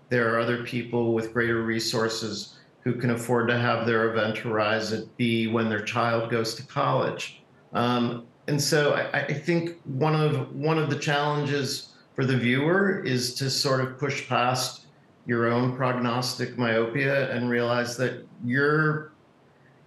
There 0.09 0.33
are 0.33 0.39
other 0.39 0.63
people 0.63 1.13
with 1.13 1.33
greater 1.33 1.61
resources 1.61 2.57
who 2.81 2.93
can 2.93 3.11
afford 3.11 3.49
to 3.49 3.57
have 3.57 3.85
their 3.85 4.11
event 4.11 4.37
horizon 4.37 5.09
be 5.17 5.47
when 5.47 5.67
their 5.67 5.81
child 5.81 6.31
goes 6.31 6.55
to 6.55 6.63
college. 6.63 7.41
Um, 7.73 8.25
and 8.47 8.61
so 8.61 8.93
I, 8.93 9.19
I, 9.19 9.33
think 9.33 9.79
one 9.83 10.15
of 10.15 10.55
one 10.55 10.77
of 10.77 10.89
the 10.89 10.95
challenges 10.97 11.89
for 12.15 12.25
the 12.25 12.37
viewer 12.37 13.03
is 13.03 13.33
to 13.35 13.49
sort 13.49 13.81
of 13.81 13.97
push 13.97 14.27
past 14.27 14.85
your 15.25 15.51
own 15.51 15.75
prognostic 15.75 16.57
myopia 16.57 17.31
and 17.31 17.49
realize 17.49 17.97
that 17.97 18.25
you're 18.45 19.11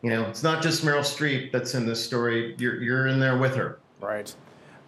you 0.02 0.10
know 0.10 0.24
it's 0.24 0.42
not 0.42 0.62
just 0.62 0.84
meryl 0.84 1.00
streep 1.00 1.50
that's 1.52 1.74
in 1.74 1.86
this 1.86 2.04
story. 2.04 2.54
You're, 2.58 2.82
you're 2.82 3.06
in 3.06 3.18
there 3.18 3.38
with 3.38 3.54
her. 3.56 3.78
Right. 4.00 4.34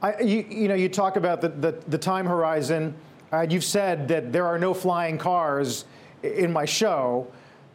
I, 0.02 0.20
you, 0.20 0.44
you 0.48 0.68
know 0.68 0.74
you 0.74 0.88
talk 0.88 1.16
about 1.16 1.40
the, 1.40 1.48
the, 1.48 1.72
the 1.88 1.98
time 1.98 2.26
horizon. 2.26 2.94
Uh, 3.32 3.46
you've 3.48 3.64
said 3.64 4.08
that 4.08 4.32
there 4.32 4.46
are 4.46 4.58
no 4.58 4.74
flying 4.74 5.16
cars 5.16 5.86
in 6.22 6.52
my 6.52 6.66
show. 6.66 7.26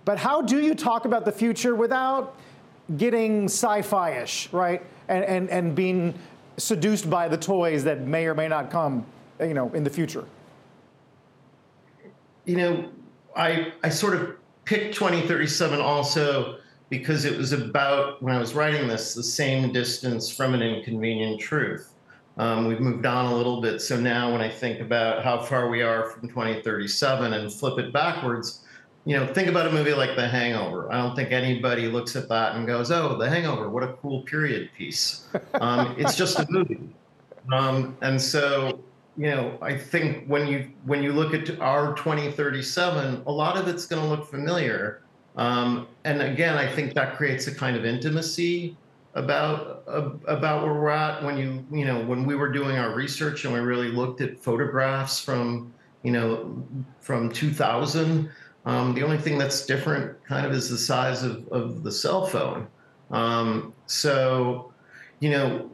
But 0.06 0.20
how 0.20 0.42
do 0.42 0.62
you 0.62 0.76
talk 0.76 1.06
about 1.06 1.26
the 1.26 1.32
future 1.32 1.76
without 1.76 2.38
getting 2.96 3.46
sci-fi-ish 3.46 4.52
right 4.54 4.82
and, 5.10 5.26
and, 5.26 5.50
and 5.50 5.76
being 5.76 6.14
seduced 6.58 7.10
by 7.10 7.28
the 7.28 7.38
toys 7.38 7.84
that 7.84 8.02
may 8.02 8.26
or 8.26 8.34
may 8.34 8.48
not 8.48 8.72
come, 8.72 9.06
you 9.40 9.54
know, 9.54 9.72
in 9.74 9.84
the 9.84 9.90
future? 9.90 10.26
You 12.46 12.56
know, 12.56 12.90
I 13.36 13.74
I 13.84 13.90
sort 13.90 14.16
of 14.16 14.38
picked 14.66 14.96
2037 14.96 15.80
also 15.80 16.60
because 16.90 17.26
it 17.26 17.38
was 17.38 17.52
about 17.52 18.22
when 18.24 18.34
I 18.34 18.40
was 18.40 18.54
writing 18.54 18.88
this 18.88 19.14
the 19.14 19.24
same 19.24 19.72
distance 19.74 20.30
from 20.30 20.54
an 20.54 20.62
inconvenient 20.62 21.40
truth. 21.42 21.94
Um, 22.38 22.68
we've 22.68 22.80
moved 22.80 23.06
on 23.06 23.26
a 23.26 23.36
little 23.36 23.62
bit, 23.62 23.82
so 23.82 24.00
now 24.00 24.32
when 24.32 24.42
I 24.42 24.50
think 24.50 24.80
about 24.80 25.24
how 25.24 25.42
far 25.42 25.70
we 25.70 25.82
are 25.82 26.12
from 26.12 26.30
2037 26.30 27.34
and 27.34 27.52
flip 27.52 27.80
it 27.80 27.92
backwards, 27.92 28.62
you 29.08 29.16
know, 29.16 29.26
think 29.26 29.48
about 29.48 29.68
a 29.68 29.72
movie 29.72 29.94
like 29.94 30.18
The 30.18 30.28
Hangover. 30.28 30.92
I 30.92 30.98
don't 30.98 31.16
think 31.16 31.32
anybody 31.32 31.88
looks 31.88 32.18
at 32.18 32.28
that 32.28 32.58
and 32.58 32.68
goes, 32.68 32.92
"Oh, 32.92 33.18
The 33.18 33.30
Hangover, 33.30 33.70
what 33.70 33.82
a 33.82 33.94
cool 33.94 34.24
period 34.24 34.70
piece." 34.78 35.30
Um, 35.54 35.96
it's 35.98 36.18
just 36.18 36.38
a 36.40 36.46
movie, 36.50 36.90
um, 37.54 37.96
and 38.02 38.22
so 38.22 38.82
you 39.16 39.28
know, 39.28 39.58
I 39.62 39.78
think 39.78 40.28
when 40.28 40.46
you 40.46 40.70
when 40.84 41.04
you 41.04 41.14
look 41.14 41.34
at 41.34 41.58
our 41.62 41.96
2037, 41.96 43.24
a 43.26 43.32
lot 43.32 43.56
of 43.56 43.70
it's 43.70 43.86
going 43.86 44.02
to 44.02 44.10
look 44.10 44.30
familiar. 44.30 45.04
Um, 45.38 45.88
and 46.04 46.22
again, 46.22 46.58
I 46.58 46.70
think 46.70 46.94
that 46.96 47.16
creates 47.16 47.48
a 47.48 47.56
kind 47.56 47.78
of 47.78 47.86
intimacy 47.86 48.76
about 49.14 49.84
uh, 49.88 50.10
about 50.28 50.66
where 50.66 50.74
we're 50.74 50.90
at. 50.90 51.24
When 51.24 51.38
you 51.38 51.66
you 51.72 51.86
know 51.86 52.04
when 52.04 52.26
we 52.26 52.36
were 52.36 52.50
doing 52.52 52.78
our 52.78 52.94
research 52.94 53.46
and 53.46 53.54
we 53.54 53.62
really 53.62 53.88
looked 53.88 54.20
at 54.20 54.38
photographs 54.38 55.18
from 55.18 55.74
you 56.04 56.12
know 56.12 56.62
from 57.00 57.32
2000 57.32 58.30
um, 58.68 58.94
the 58.94 59.02
only 59.02 59.18
thing 59.18 59.38
that's 59.38 59.66
different 59.66 60.22
kind 60.26 60.46
of 60.46 60.52
is 60.52 60.70
the 60.70 60.78
size 60.78 61.24
of, 61.24 61.48
of 61.54 61.84
the 61.84 61.92
cell 61.92 62.26
phone. 62.28 62.68
Um, 63.12 63.74
so, 63.86 64.74
you 65.22 65.30
know, 65.30 65.72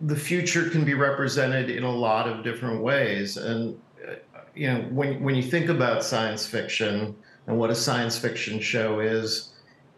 the 0.00 0.16
future 0.16 0.68
can 0.70 0.84
be 0.84 0.94
represented 0.94 1.70
in 1.70 1.84
a 1.84 1.90
lot 1.90 2.28
of 2.28 2.42
different 2.42 2.82
ways. 2.82 3.36
And, 3.36 3.78
uh, 4.04 4.14
you 4.56 4.66
know, 4.66 4.80
when, 4.90 5.22
when 5.22 5.36
you 5.36 5.42
think 5.44 5.68
about 5.68 6.02
science 6.02 6.44
fiction 6.44 7.14
and 7.46 7.56
what 7.56 7.70
a 7.70 7.76
science 7.76 8.18
fiction 8.18 8.58
show 8.58 8.98
is, 8.98 9.52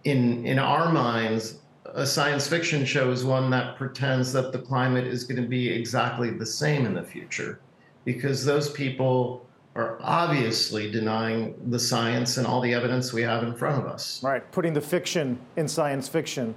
in, 0.05 0.45
in 0.45 0.59
our 0.59 0.93
minds, 0.93 1.61
a 1.95 2.05
science 2.05 2.47
fiction 2.47 2.85
show 2.85 3.11
is 3.11 3.25
one 3.25 3.49
that 3.51 3.79
pretends 3.79 4.35
that 4.35 4.53
the 4.53 4.59
climate 4.59 5.07
is 5.07 5.25
going 5.25 5.41
to 5.41 5.49
be 5.49 5.71
exactly 5.71 6.29
the 6.29 6.45
same 6.45 6.85
in 6.85 6.93
the 6.93 7.03
future 7.03 7.61
because 8.05 8.45
those 8.45 8.69
people 8.69 9.47
are 9.75 9.99
obviously 10.03 10.91
denying 10.91 11.55
the 11.71 11.79
science 11.79 12.37
and 12.37 12.47
all 12.47 12.61
the 12.61 12.75
evidence 12.75 13.13
we 13.13 13.23
have 13.23 13.43
in 13.43 13.55
front 13.55 13.83
of 13.83 13.87
us. 13.91 14.23
Right, 14.23 14.51
putting 14.53 14.73
the 14.75 14.81
fiction 14.81 15.39
in 15.57 15.67
science 15.67 16.09
fiction. 16.09 16.55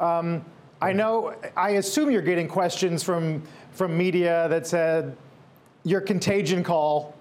Um, 0.00 0.44
I 0.82 0.92
know, 0.92 1.34
I 1.56 1.70
assume 1.70 2.10
you're 2.10 2.22
getting 2.22 2.48
questions 2.48 3.02
from, 3.02 3.42
from 3.72 3.96
media 3.96 4.48
that 4.50 4.66
said 4.66 5.16
your 5.84 6.00
contagion 6.00 6.64
call 6.64 7.14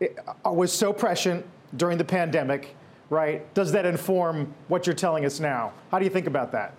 uh, 0.00 0.50
was 0.50 0.72
so 0.72 0.92
prescient 0.92 1.44
during 1.76 1.98
the 1.98 2.04
pandemic, 2.04 2.74
right? 3.10 3.52
Does 3.54 3.72
that 3.72 3.84
inform 3.84 4.54
what 4.68 4.86
you're 4.86 4.94
telling 4.94 5.24
us 5.24 5.40
now? 5.40 5.72
How 5.90 5.98
do 5.98 6.04
you 6.04 6.10
think 6.10 6.26
about 6.26 6.52
that? 6.52 6.74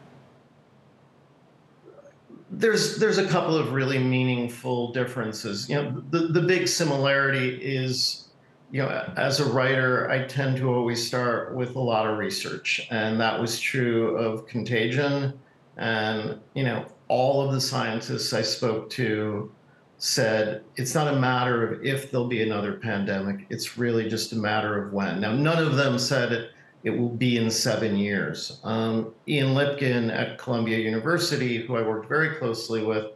There's 2.51 2.97
there's 2.97 3.17
a 3.17 3.27
couple 3.27 3.55
of 3.55 3.71
really 3.71 3.97
meaningful 3.97 4.91
differences. 4.91 5.69
You 5.69 5.75
know, 5.75 6.03
the 6.09 6.27
the 6.27 6.41
big 6.41 6.67
similarity 6.67 7.55
is, 7.55 8.27
you 8.71 8.81
know, 8.81 8.89
as 9.15 9.39
a 9.39 9.45
writer, 9.45 10.09
I 10.11 10.25
tend 10.25 10.57
to 10.57 10.69
always 10.73 11.05
start 11.05 11.55
with 11.55 11.75
a 11.75 11.79
lot 11.79 12.07
of 12.07 12.17
research, 12.17 12.87
and 12.91 13.19
that 13.21 13.39
was 13.39 13.59
true 13.59 14.17
of 14.17 14.47
Contagion, 14.47 15.39
and 15.77 16.39
you 16.53 16.63
know, 16.63 16.85
all 17.07 17.41
of 17.41 17.53
the 17.53 17.61
scientists 17.61 18.33
I 18.33 18.41
spoke 18.41 18.89
to 18.91 19.51
said 19.97 20.63
it's 20.75 20.95
not 20.95 21.13
a 21.13 21.19
matter 21.19 21.71
of 21.71 21.85
if 21.85 22.11
there'll 22.11 22.27
be 22.27 22.43
another 22.43 22.73
pandemic; 22.73 23.45
it's 23.49 23.77
really 23.77 24.09
just 24.09 24.33
a 24.33 24.37
matter 24.37 24.83
of 24.83 24.91
when. 24.91 25.21
Now, 25.21 25.31
none 25.31 25.63
of 25.63 25.77
them 25.77 25.97
said 25.97 26.33
it 26.33 26.51
it 26.83 26.89
will 26.89 27.09
be 27.09 27.37
in 27.37 27.49
seven 27.51 27.95
years. 27.95 28.59
Um, 28.63 29.13
Ian 29.27 29.53
Lipkin 29.53 30.11
at 30.11 30.37
Columbia 30.37 30.79
University, 30.79 31.65
who 31.65 31.75
I 31.75 31.81
worked 31.81 32.09
very 32.09 32.35
closely 32.35 32.83
with, 32.83 33.07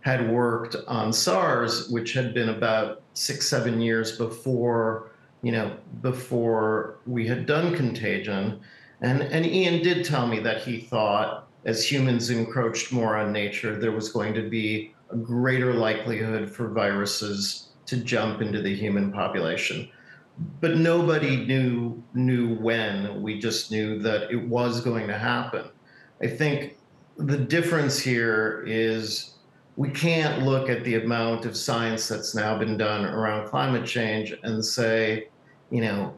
had 0.00 0.30
worked 0.30 0.76
on 0.86 1.12
SARS, 1.12 1.88
which 1.88 2.12
had 2.12 2.34
been 2.34 2.50
about 2.50 3.02
six, 3.14 3.48
seven 3.48 3.80
years 3.80 4.16
before, 4.16 5.10
you 5.42 5.52
know, 5.52 5.76
before 6.02 6.98
we 7.06 7.26
had 7.26 7.46
done 7.46 7.74
Contagion. 7.74 8.60
And, 9.00 9.22
and 9.22 9.44
Ian 9.44 9.82
did 9.82 10.04
tell 10.04 10.26
me 10.26 10.38
that 10.40 10.62
he 10.62 10.80
thought 10.80 11.48
as 11.64 11.90
humans 11.90 12.30
encroached 12.30 12.92
more 12.92 13.16
on 13.16 13.32
nature, 13.32 13.76
there 13.76 13.92
was 13.92 14.10
going 14.10 14.32
to 14.34 14.48
be 14.48 14.94
a 15.10 15.16
greater 15.16 15.74
likelihood 15.74 16.48
for 16.50 16.68
viruses 16.68 17.70
to 17.86 17.96
jump 17.96 18.40
into 18.40 18.62
the 18.62 18.74
human 18.74 19.10
population 19.12 19.88
but 20.60 20.76
nobody 20.76 21.44
knew 21.46 22.02
knew 22.14 22.54
when. 22.56 23.22
We 23.22 23.38
just 23.38 23.70
knew 23.70 23.98
that 24.00 24.30
it 24.30 24.48
was 24.48 24.80
going 24.80 25.06
to 25.08 25.18
happen. 25.18 25.66
I 26.22 26.26
think 26.26 26.76
the 27.16 27.38
difference 27.38 27.98
here 27.98 28.64
is 28.66 29.34
we 29.76 29.90
can't 29.90 30.42
look 30.42 30.68
at 30.68 30.84
the 30.84 30.96
amount 30.96 31.44
of 31.44 31.56
science 31.56 32.08
that's 32.08 32.34
now 32.34 32.58
been 32.58 32.76
done 32.76 33.04
around 33.04 33.48
climate 33.48 33.86
change 33.86 34.34
and 34.42 34.64
say, 34.64 35.28
you 35.70 35.82
know, 35.82 36.14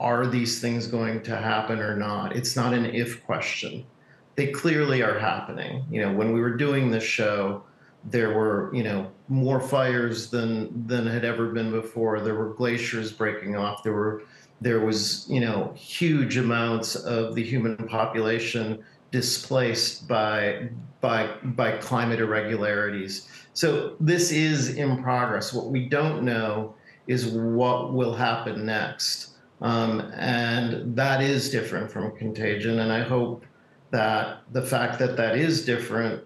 are 0.00 0.26
these 0.26 0.60
things 0.60 0.86
going 0.86 1.22
to 1.22 1.36
happen 1.36 1.78
or 1.78 1.96
not? 1.96 2.34
It's 2.36 2.56
not 2.56 2.74
an 2.74 2.86
if 2.86 3.24
question. 3.24 3.86
They 4.34 4.48
clearly 4.48 5.02
are 5.02 5.18
happening. 5.18 5.84
You 5.90 6.02
know, 6.02 6.12
when 6.12 6.32
we 6.32 6.40
were 6.40 6.56
doing 6.56 6.90
this 6.90 7.04
show, 7.04 7.62
there 8.10 8.34
were 8.34 8.74
you 8.74 8.82
know 8.82 9.10
more 9.28 9.60
fires 9.60 10.30
than 10.30 10.86
than 10.86 11.06
had 11.06 11.24
ever 11.24 11.52
been 11.52 11.70
before. 11.70 12.20
There 12.20 12.34
were 12.34 12.54
glaciers 12.54 13.12
breaking 13.12 13.56
off. 13.56 13.82
There 13.82 13.92
were 13.92 14.22
there 14.60 14.80
was 14.80 15.26
you 15.28 15.40
know 15.40 15.72
huge 15.74 16.36
amounts 16.36 16.94
of 16.94 17.34
the 17.34 17.42
human 17.42 17.76
population 17.76 18.82
displaced 19.10 20.06
by 20.08 20.68
by 21.00 21.30
by 21.42 21.72
climate 21.78 22.20
irregularities. 22.20 23.28
So 23.52 23.96
this 24.00 24.30
is 24.30 24.76
in 24.76 25.02
progress. 25.02 25.52
What 25.52 25.66
we 25.66 25.88
don't 25.88 26.22
know 26.22 26.74
is 27.06 27.26
what 27.26 27.92
will 27.92 28.14
happen 28.14 28.66
next. 28.66 29.30
Um, 29.62 30.00
and 30.16 30.94
that 30.96 31.22
is 31.22 31.50
different 31.50 31.90
from 31.90 32.14
contagion. 32.16 32.80
And 32.80 32.92
i 32.92 33.00
hope 33.00 33.46
that 33.90 34.42
the 34.52 34.60
fact 34.60 34.98
that 34.98 35.16
that 35.16 35.36
is 35.36 35.64
different 35.64 36.22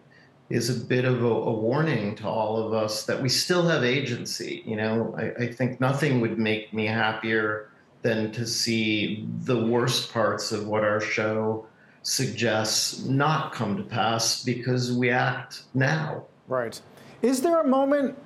is 0.50 0.68
a 0.68 0.84
bit 0.84 1.04
of 1.04 1.22
a, 1.22 1.26
a, 1.26 1.52
warning 1.52 2.16
to 2.16 2.28
all 2.28 2.56
of 2.56 2.74
us 2.74 3.04
that 3.04 3.22
we 3.22 3.28
still 3.28 3.66
have 3.68 3.84
agency. 3.84 4.62
You 4.66 4.76
know, 4.76 5.14
I, 5.16 5.44
I, 5.44 5.52
think 5.52 5.80
nothing 5.80 6.20
would 6.20 6.38
make 6.38 6.74
me 6.74 6.86
happier 6.86 7.70
than 8.02 8.32
to 8.32 8.44
see 8.44 9.28
the 9.44 9.66
worst 9.66 10.12
parts 10.12 10.50
of 10.50 10.66
what 10.66 10.82
our 10.82 11.00
show 11.00 11.66
suggests 12.02 13.04
not 13.04 13.52
come 13.52 13.76
to 13.76 13.84
pass 13.84 14.42
because 14.42 14.92
we 14.92 15.10
act 15.10 15.62
now. 15.72 16.24
Right. 16.48 16.80
Is 17.22 17.42
there 17.42 17.60
a 17.60 17.66
moment, 17.66 18.18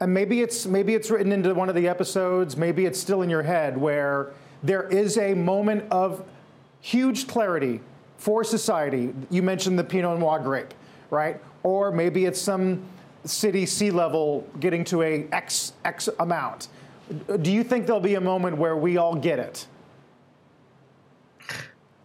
and 0.00 0.12
maybe 0.12 0.42
it's 0.42 0.66
maybe 0.66 0.94
it's 0.94 1.10
written 1.10 1.32
into 1.32 1.54
one 1.54 1.70
of 1.70 1.74
the 1.74 1.88
episodes, 1.88 2.56
maybe 2.56 2.84
it's 2.84 3.00
still 3.00 3.22
in 3.22 3.30
your 3.30 3.42
head, 3.42 3.78
where 3.78 4.32
there 4.62 4.88
is 4.88 5.16
a 5.16 5.32
moment 5.32 5.84
of 5.90 6.22
huge 6.80 7.26
clarity 7.26 7.80
for 8.18 8.44
society. 8.44 9.14
You 9.30 9.42
mentioned 9.42 9.78
the 9.78 9.84
Pinot 9.84 10.18
Noir 10.18 10.40
grape 10.40 10.74
right? 11.16 11.40
Or 11.62 11.90
maybe 11.90 12.26
it's 12.26 12.40
some 12.40 12.82
city 13.24 13.66
sea 13.66 13.90
level 13.90 14.46
getting 14.60 14.84
to 14.84 15.02
a 15.02 15.26
X, 15.32 15.72
X 15.84 16.08
amount. 16.20 16.68
Do 17.40 17.52
you 17.52 17.64
think 17.64 17.86
there'll 17.86 18.00
be 18.00 18.16
a 18.16 18.20
moment 18.20 18.58
where 18.58 18.76
we 18.76 18.98
all 18.98 19.14
get 19.14 19.38
it? 19.38 19.66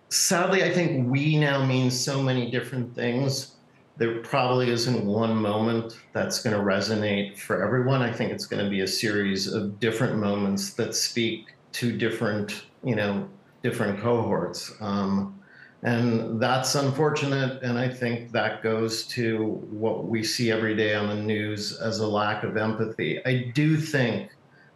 Sadly, 0.09 0.63
I 0.63 0.71
think 0.71 1.09
we 1.09 1.37
now 1.37 1.65
means 1.65 1.99
so 1.99 2.21
many 2.21 2.51
different 2.51 2.93
things. 2.95 3.55
There 3.97 4.19
probably 4.19 4.69
isn't 4.69 5.05
one 5.05 5.35
moment 5.35 5.97
that's 6.13 6.41
going 6.41 6.55
to 6.55 6.61
resonate 6.61 7.37
for 7.37 7.63
everyone. 7.63 8.01
I 8.01 8.11
think 8.11 8.31
it's 8.31 8.45
going 8.45 8.63
to 8.63 8.69
be 8.69 8.81
a 8.81 8.87
series 8.87 9.47
of 9.51 9.79
different 9.79 10.15
moments 10.17 10.73
that 10.73 10.95
speak 10.95 11.53
to 11.73 11.97
different, 11.97 12.65
you 12.83 12.95
know, 12.95 13.27
different 13.63 13.99
cohorts. 14.01 14.73
Um, 14.81 15.40
and 15.83 16.39
that's 16.39 16.75
unfortunate. 16.75 17.63
And 17.63 17.77
I 17.77 17.89
think 17.89 18.31
that 18.31 18.61
goes 18.61 19.05
to 19.07 19.45
what 19.71 20.05
we 20.05 20.23
see 20.23 20.51
every 20.51 20.75
day 20.75 20.93
on 20.93 21.09
the 21.09 21.15
news 21.15 21.79
as 21.79 21.99
a 21.99 22.07
lack 22.07 22.43
of 22.43 22.55
empathy. 22.55 23.19
I 23.25 23.51
do 23.55 23.77
think 23.77 24.29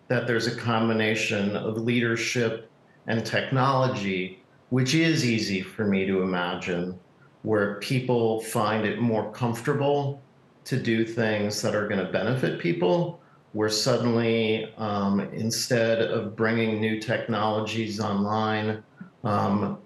that 0.07 0.25
there's 0.25 0.47
a 0.47 0.55
combination 0.55 1.55
of 1.55 1.77
leadership 1.77 2.69
and 3.07 3.23
technology, 3.25 4.43
which 4.69 4.95
is 4.95 5.25
easy 5.25 5.61
for 5.61 5.85
me 5.85 6.05
to 6.07 6.21
imagine, 6.21 6.99
where 7.43 7.75
people 7.75 8.41
find 8.41 8.85
it 8.85 8.99
more 8.99 9.31
comfortable 9.31 10.23
to 10.63 10.79
do 10.79 11.05
things 11.05 11.61
that 11.61 11.75
are 11.75 11.87
going 11.87 12.03
to 12.03 12.11
benefit 12.11 12.59
people. 12.59 13.21
Where 13.53 13.69
suddenly, 13.69 14.73
um, 14.77 15.21
instead 15.21 16.01
of 16.01 16.35
bringing 16.35 16.81
new 16.81 16.99
technologies 16.99 18.01
online, 18.01 18.83
um, 19.23 19.77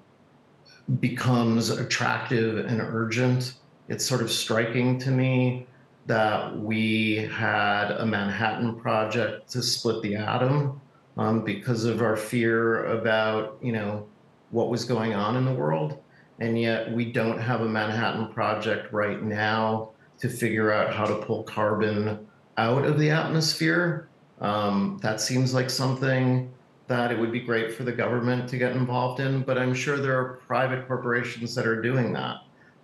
becomes 1.00 1.70
attractive 1.70 2.66
and 2.66 2.82
urgent. 2.82 3.54
It's 3.88 4.06
sort 4.06 4.22
of 4.22 4.32
striking 4.32 5.00
to 5.00 5.12
me 5.12 5.68
that 6.08 6.58
we 6.58 7.30
had 7.32 7.92
a 7.92 8.06
Manhattan 8.06 8.80
Project 8.80 9.50
to 9.52 9.62
split 9.62 10.02
the 10.02 10.16
atom 10.16 10.82
um, 11.18 11.44
because 11.44 11.86
of 11.86 12.02
our 12.02 12.16
fear 12.18 12.86
about, 12.86 13.60
you 13.62 13.72
know, 13.72 14.08
what 14.52 14.70
was 14.70 14.86
going 14.86 15.14
on 15.14 15.36
in 15.36 15.46
the 15.46 15.54
world. 15.54 16.02
And 16.40 16.60
yet 16.60 16.92
we 16.92 17.12
don't 17.12 17.38
have 17.38 17.62
a 17.62 17.70
Manhattan 17.70 18.34
Project 18.34 18.92
right 18.92 19.22
now 19.22 19.90
to 20.20 20.30
figure 20.30 20.72
out 20.72 20.94
how 20.94 21.06
to 21.06 21.16
pull 21.16 21.44
carbon 21.44 22.28
out 22.58 22.86
of 22.86 22.98
the 22.98 23.12
atmosphere. 23.12 24.08
Um, 24.42 25.00
that 25.02 25.22
seems 25.22 25.54
like 25.54 25.70
something 25.70 26.52
that 26.90 27.12
it 27.12 27.20
would 27.20 27.32
be 27.32 27.40
great 27.40 27.72
for 27.72 27.84
the 27.84 27.92
government 27.92 28.50
to 28.50 28.58
get 28.58 28.72
involved 28.72 29.20
in, 29.20 29.44
but 29.44 29.60
I'm 29.60 29.76
sure 29.76 29.98
there 29.98 30.20
are 30.20 30.40
private 30.48 30.88
corporations 30.88 31.54
that 31.54 31.68
are 31.68 31.80
doing 31.80 32.12
that. 32.14 32.38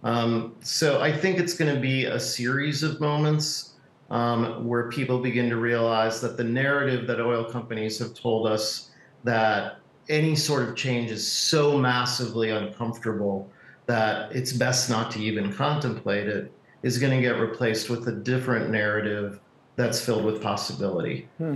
Um, 0.04 0.56
so 0.62 1.02
I 1.02 1.12
think 1.12 1.40
it's 1.40 1.56
going 1.56 1.74
to 1.74 1.82
be 1.82 2.06
a 2.06 2.20
series 2.20 2.84
of 2.84 3.02
moments 3.02 3.74
um, 4.12 4.68
where 4.68 4.90
people 4.90 5.18
begin 5.20 5.50
to 5.50 5.58
realize 5.58 6.22
that 6.22 6.38
the 6.38 6.44
narrative 6.44 7.08
that 7.08 7.20
oil 7.20 7.44
companies 7.44 7.98
have 7.98 8.14
told 8.14 8.46
us 8.46 8.92
that 9.24 9.80
any 10.08 10.36
sort 10.36 10.70
of 10.70 10.76
change 10.76 11.10
is 11.10 11.28
so 11.28 11.76
massively 11.76 12.52
uncomfortable 12.52 13.50
that 13.88 14.32
it's 14.36 14.54
best 14.54 14.88
not 14.88 15.10
to 15.12 15.20
even 15.20 15.52
contemplate 15.52 16.28
it 16.28 16.52
is 16.84 17.00
going 17.00 17.12
to 17.12 17.22
get 17.22 17.40
replaced 17.40 17.90
with 17.90 18.08
a 18.08 18.12
different 18.12 18.70
narrative 18.70 19.40
that's 19.78 20.00
filled 20.00 20.24
with 20.24 20.44
possibility. 20.44 21.28
Hmm. 21.40 21.56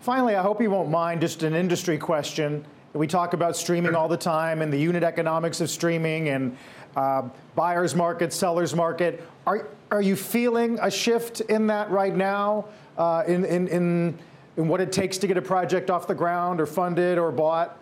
Finally, 0.00 0.36
I 0.36 0.42
hope 0.42 0.60
you 0.60 0.70
won't 0.70 0.90
mind 0.90 1.20
just 1.20 1.42
an 1.42 1.54
industry 1.54 1.98
question. 1.98 2.64
We 2.92 3.06
talk 3.06 3.34
about 3.34 3.56
streaming 3.56 3.94
all 3.94 4.08
the 4.08 4.16
time 4.16 4.62
and 4.62 4.72
the 4.72 4.78
unit 4.78 5.02
economics 5.02 5.60
of 5.60 5.68
streaming 5.68 6.28
and 6.28 6.56
uh, 6.96 7.22
buyer's 7.54 7.94
market, 7.94 8.32
seller's 8.32 8.74
market. 8.74 9.22
Are, 9.46 9.68
are 9.90 10.00
you 10.00 10.16
feeling 10.16 10.78
a 10.80 10.90
shift 10.90 11.40
in 11.42 11.66
that 11.66 11.90
right 11.90 12.14
now 12.14 12.66
uh, 12.96 13.24
in, 13.26 13.44
in, 13.44 13.68
in, 13.68 14.18
in 14.56 14.68
what 14.68 14.80
it 14.80 14.92
takes 14.92 15.18
to 15.18 15.26
get 15.26 15.36
a 15.36 15.42
project 15.42 15.90
off 15.90 16.06
the 16.06 16.14
ground 16.14 16.60
or 16.60 16.66
funded 16.66 17.18
or 17.18 17.30
bought? 17.30 17.78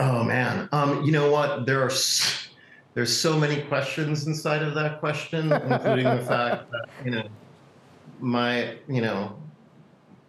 Oh 0.00 0.24
man, 0.24 0.68
um, 0.72 1.04
you 1.04 1.12
know 1.12 1.30
what? 1.30 1.66
There 1.66 1.80
are 1.80 1.90
there's 2.94 3.16
so 3.16 3.38
many 3.38 3.62
questions 3.62 4.26
inside 4.26 4.62
of 4.62 4.74
that 4.74 4.98
question, 4.98 5.52
including 5.52 6.04
the 6.04 6.24
fact 6.26 6.68
that 6.72 6.88
you 7.04 7.12
know 7.12 7.28
my 8.18 8.76
you 8.88 9.00
know 9.00 9.36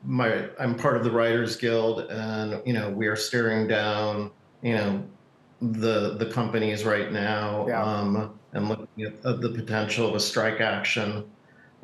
my 0.05 0.47
I'm 0.59 0.75
part 0.75 0.97
of 0.97 1.03
the 1.03 1.11
Writers 1.11 1.55
Guild, 1.55 2.01
and 2.11 2.61
you 2.65 2.73
know 2.73 2.89
we 2.89 3.07
are 3.07 3.15
staring 3.15 3.67
down 3.67 4.31
you 4.61 4.73
know 4.73 5.03
the 5.61 6.15
the 6.17 6.27
companies 6.31 6.83
right 6.83 7.11
now 7.11 7.65
yeah. 7.67 7.83
um, 7.83 8.37
and 8.53 8.69
looking 8.69 9.05
at 9.05 9.21
the 9.21 9.51
potential 9.55 10.07
of 10.07 10.15
a 10.15 10.19
strike 10.19 10.61
action. 10.61 11.25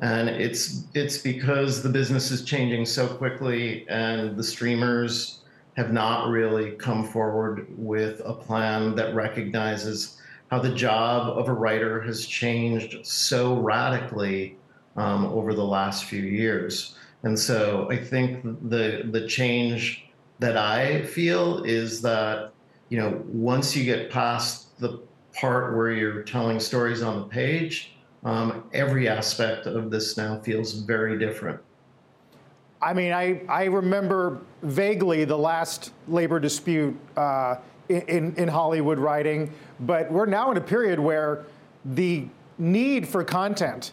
And 0.00 0.28
it's 0.28 0.84
it's 0.94 1.18
because 1.18 1.82
the 1.82 1.88
business 1.88 2.30
is 2.30 2.44
changing 2.44 2.86
so 2.86 3.06
quickly, 3.06 3.86
and 3.88 4.36
the 4.36 4.44
streamers 4.44 5.42
have 5.76 5.92
not 5.92 6.28
really 6.28 6.72
come 6.72 7.04
forward 7.04 7.66
with 7.76 8.20
a 8.24 8.34
plan 8.34 8.94
that 8.96 9.14
recognizes 9.14 10.18
how 10.50 10.58
the 10.58 10.74
job 10.74 11.38
of 11.38 11.48
a 11.48 11.52
writer 11.52 12.00
has 12.02 12.26
changed 12.26 13.06
so 13.06 13.58
radically 13.58 14.56
um, 14.96 15.24
over 15.26 15.54
the 15.54 15.64
last 15.64 16.04
few 16.04 16.22
years. 16.22 16.96
And 17.22 17.38
so 17.38 17.88
I 17.90 17.96
think 17.96 18.42
the 18.68 19.08
the 19.10 19.26
change 19.26 20.04
that 20.38 20.56
I 20.56 21.02
feel 21.02 21.62
is 21.64 22.02
that 22.02 22.52
you 22.88 22.98
know 22.98 23.22
once 23.26 23.76
you 23.76 23.84
get 23.84 24.10
past 24.10 24.78
the 24.80 25.00
part 25.32 25.76
where 25.76 25.92
you're 25.92 26.22
telling 26.22 26.60
stories 26.60 27.02
on 27.02 27.20
the 27.20 27.26
page, 27.26 27.94
um, 28.24 28.64
every 28.72 29.08
aspect 29.08 29.66
of 29.66 29.90
this 29.90 30.16
now 30.16 30.38
feels 30.40 30.72
very 30.72 31.18
different. 31.18 31.60
I 32.82 32.92
mean, 32.92 33.12
I, 33.12 33.42
I 33.48 33.64
remember 33.66 34.40
vaguely 34.62 35.24
the 35.24 35.38
last 35.38 35.92
labor 36.08 36.40
dispute 36.40 36.98
uh, 37.16 37.56
in, 37.88 38.34
in 38.34 38.48
Hollywood 38.48 38.98
writing, 38.98 39.52
but 39.80 40.10
we're 40.10 40.26
now 40.26 40.50
in 40.50 40.56
a 40.56 40.60
period 40.60 40.98
where 40.98 41.46
the 41.84 42.26
need 42.58 43.06
for 43.06 43.22
content 43.22 43.92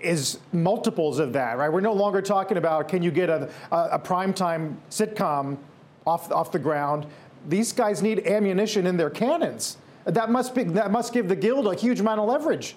is 0.00 0.38
multiples 0.52 1.18
of 1.18 1.32
that, 1.32 1.58
right? 1.58 1.72
We're 1.72 1.80
no 1.80 1.92
longer 1.92 2.22
talking 2.22 2.56
about 2.56 2.88
can 2.88 3.02
you 3.02 3.10
get 3.10 3.28
a, 3.28 3.50
a, 3.70 3.76
a 3.92 3.98
primetime 3.98 4.76
sitcom 4.90 5.58
off, 6.06 6.30
off 6.32 6.52
the 6.52 6.58
ground. 6.58 7.06
These 7.48 7.72
guys 7.72 8.02
need 8.02 8.26
ammunition 8.26 8.86
in 8.86 8.96
their 8.96 9.10
cannons. 9.10 9.76
That 10.04 10.30
must, 10.30 10.54
be, 10.54 10.64
that 10.64 10.90
must 10.90 11.12
give 11.12 11.28
the 11.28 11.36
Guild 11.36 11.66
a 11.66 11.74
huge 11.74 12.00
amount 12.00 12.20
of 12.20 12.28
leverage. 12.28 12.76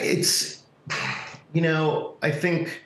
It's, 0.00 0.62
you 1.52 1.60
know, 1.62 2.16
I 2.22 2.30
think 2.30 2.82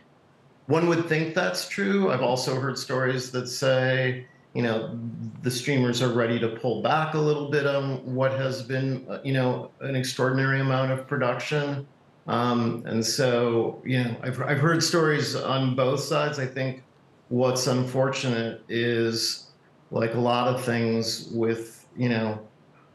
one 0.66 0.88
would 0.88 1.08
think 1.08 1.34
that's 1.34 1.68
true. 1.68 2.10
I've 2.10 2.22
also 2.22 2.54
heard 2.58 2.78
stories 2.78 3.30
that 3.32 3.48
say, 3.48 4.26
you 4.54 4.62
know, 4.62 4.98
the 5.42 5.50
streamers 5.50 6.02
are 6.02 6.12
ready 6.12 6.38
to 6.38 6.48
pull 6.48 6.82
back 6.82 7.14
a 7.14 7.18
little 7.18 7.50
bit 7.50 7.66
on 7.66 8.14
what 8.14 8.32
has 8.32 8.62
been, 8.62 9.06
uh, 9.08 9.18
you 9.24 9.32
know, 9.32 9.70
an 9.80 9.96
extraordinary 9.96 10.60
amount 10.60 10.92
of 10.92 11.06
production. 11.06 11.86
Um, 12.26 12.82
and 12.86 13.04
so, 13.04 13.82
you 13.84 14.04
know, 14.04 14.16
I've, 14.22 14.40
I've 14.42 14.60
heard 14.60 14.82
stories 14.82 15.34
on 15.34 15.74
both 15.74 16.00
sides. 16.00 16.38
I 16.38 16.46
think 16.46 16.82
what's 17.28 17.66
unfortunate 17.66 18.62
is 18.68 19.46
like 19.90 20.14
a 20.14 20.20
lot 20.20 20.48
of 20.48 20.62
things 20.62 21.28
with, 21.32 21.86
you 21.96 22.08
know, 22.08 22.38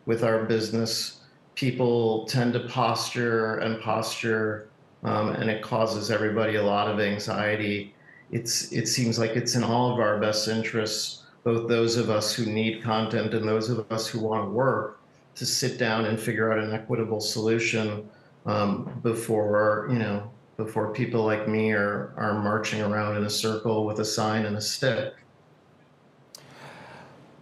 with 0.06 0.24
our 0.24 0.46
business, 0.46 1.22
people 1.56 2.26
tend 2.28 2.54
to 2.54 2.62
posture 2.62 3.58
and 3.58 3.82
posture, 3.82 4.70
um, 5.04 5.30
and 5.30 5.50
it 5.50 5.62
causes 5.62 6.12
everybody 6.12 6.56
a 6.56 6.63
lot 6.63 6.88
of 6.88 7.00
anxiety. 7.00 7.93
It's, 8.32 8.72
it 8.72 8.88
seems 8.88 9.20
like 9.20 9.32
it's 9.32 9.56
in 9.56 9.63
all 9.63 9.91
of 9.91 10.00
our 10.00 10.20
best 10.20 10.48
interests 10.48 11.16
both 11.43 11.67
those 11.67 11.97
of 11.97 12.10
us 12.10 12.34
who 12.34 12.45
need 12.45 12.84
content 12.84 13.34
and 13.34 13.47
those 13.47 13.69
of 13.69 13.89
us 13.91 14.08
who 14.08 14.19
want 14.19 14.45
to 14.45 14.50
work 14.50 15.00
to 15.36 15.45
sit 15.45 15.78
down 15.78 16.06
and 16.06 16.19
figure 16.19 16.52
out 16.52 16.60
an 16.60 16.73
equitable 16.73 17.21
solution 17.21 18.10
um, 18.45 19.00
before 19.04 19.88
you 19.91 20.00
know 20.00 20.32
before 20.58 20.91
people 20.91 21.23
like 21.23 21.47
me 21.47 21.71
are 21.71 22.13
are 22.17 22.41
marching 22.41 22.82
around 22.82 23.17
in 23.17 23.26
a 23.26 23.30
circle 23.30 23.86
with 23.86 24.00
a 24.00 24.06
sign 24.06 24.45
and 24.45 24.58
a 24.58 24.62
stick. 24.62 25.13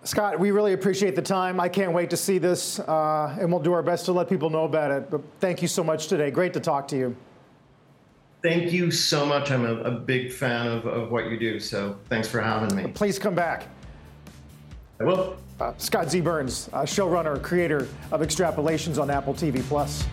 Scott, 0.03 0.39
we 0.39 0.51
really 0.51 0.73
appreciate 0.73 1.15
the 1.15 1.21
time. 1.21 1.59
I 1.59 1.67
can't 1.67 1.91
wait 1.91 2.11
to 2.11 2.17
see 2.17 2.37
this, 2.37 2.79
uh, 2.79 3.35
and 3.39 3.51
we'll 3.51 3.61
do 3.61 3.73
our 3.73 3.81
best 3.81 4.05
to 4.05 4.11
let 4.11 4.29
people 4.29 4.51
know 4.51 4.65
about 4.65 4.91
it. 4.91 5.09
But 5.09 5.21
thank 5.39 5.63
you 5.63 5.67
so 5.67 5.83
much 5.83 6.07
today. 6.07 6.29
Great 6.29 6.53
to 6.53 6.59
talk 6.59 6.87
to 6.89 6.97
you. 6.97 7.15
Thank 8.43 8.71
you 8.71 8.91
so 8.91 9.25
much. 9.25 9.49
I'm 9.49 9.65
a, 9.65 9.73
a 9.81 9.91
big 9.91 10.31
fan 10.31 10.67
of, 10.67 10.85
of 10.85 11.11
what 11.11 11.31
you 11.31 11.39
do, 11.39 11.59
so 11.59 11.97
thanks 12.09 12.27
for 12.27 12.39
having 12.39 12.75
me. 12.75 12.91
Please 12.91 13.17
come 13.17 13.33
back. 13.33 13.67
I 14.99 15.03
will. 15.03 15.37
Uh, 15.59 15.73
Scott 15.77 16.09
Z. 16.09 16.21
Burns, 16.21 16.69
uh, 16.73 16.81
showrunner, 16.83 17.41
creator 17.41 17.87
of 18.11 18.21
Extrapolations 18.21 19.01
on 19.01 19.09
Apple 19.09 19.33
TV 19.33 19.61
Plus. 19.63 20.05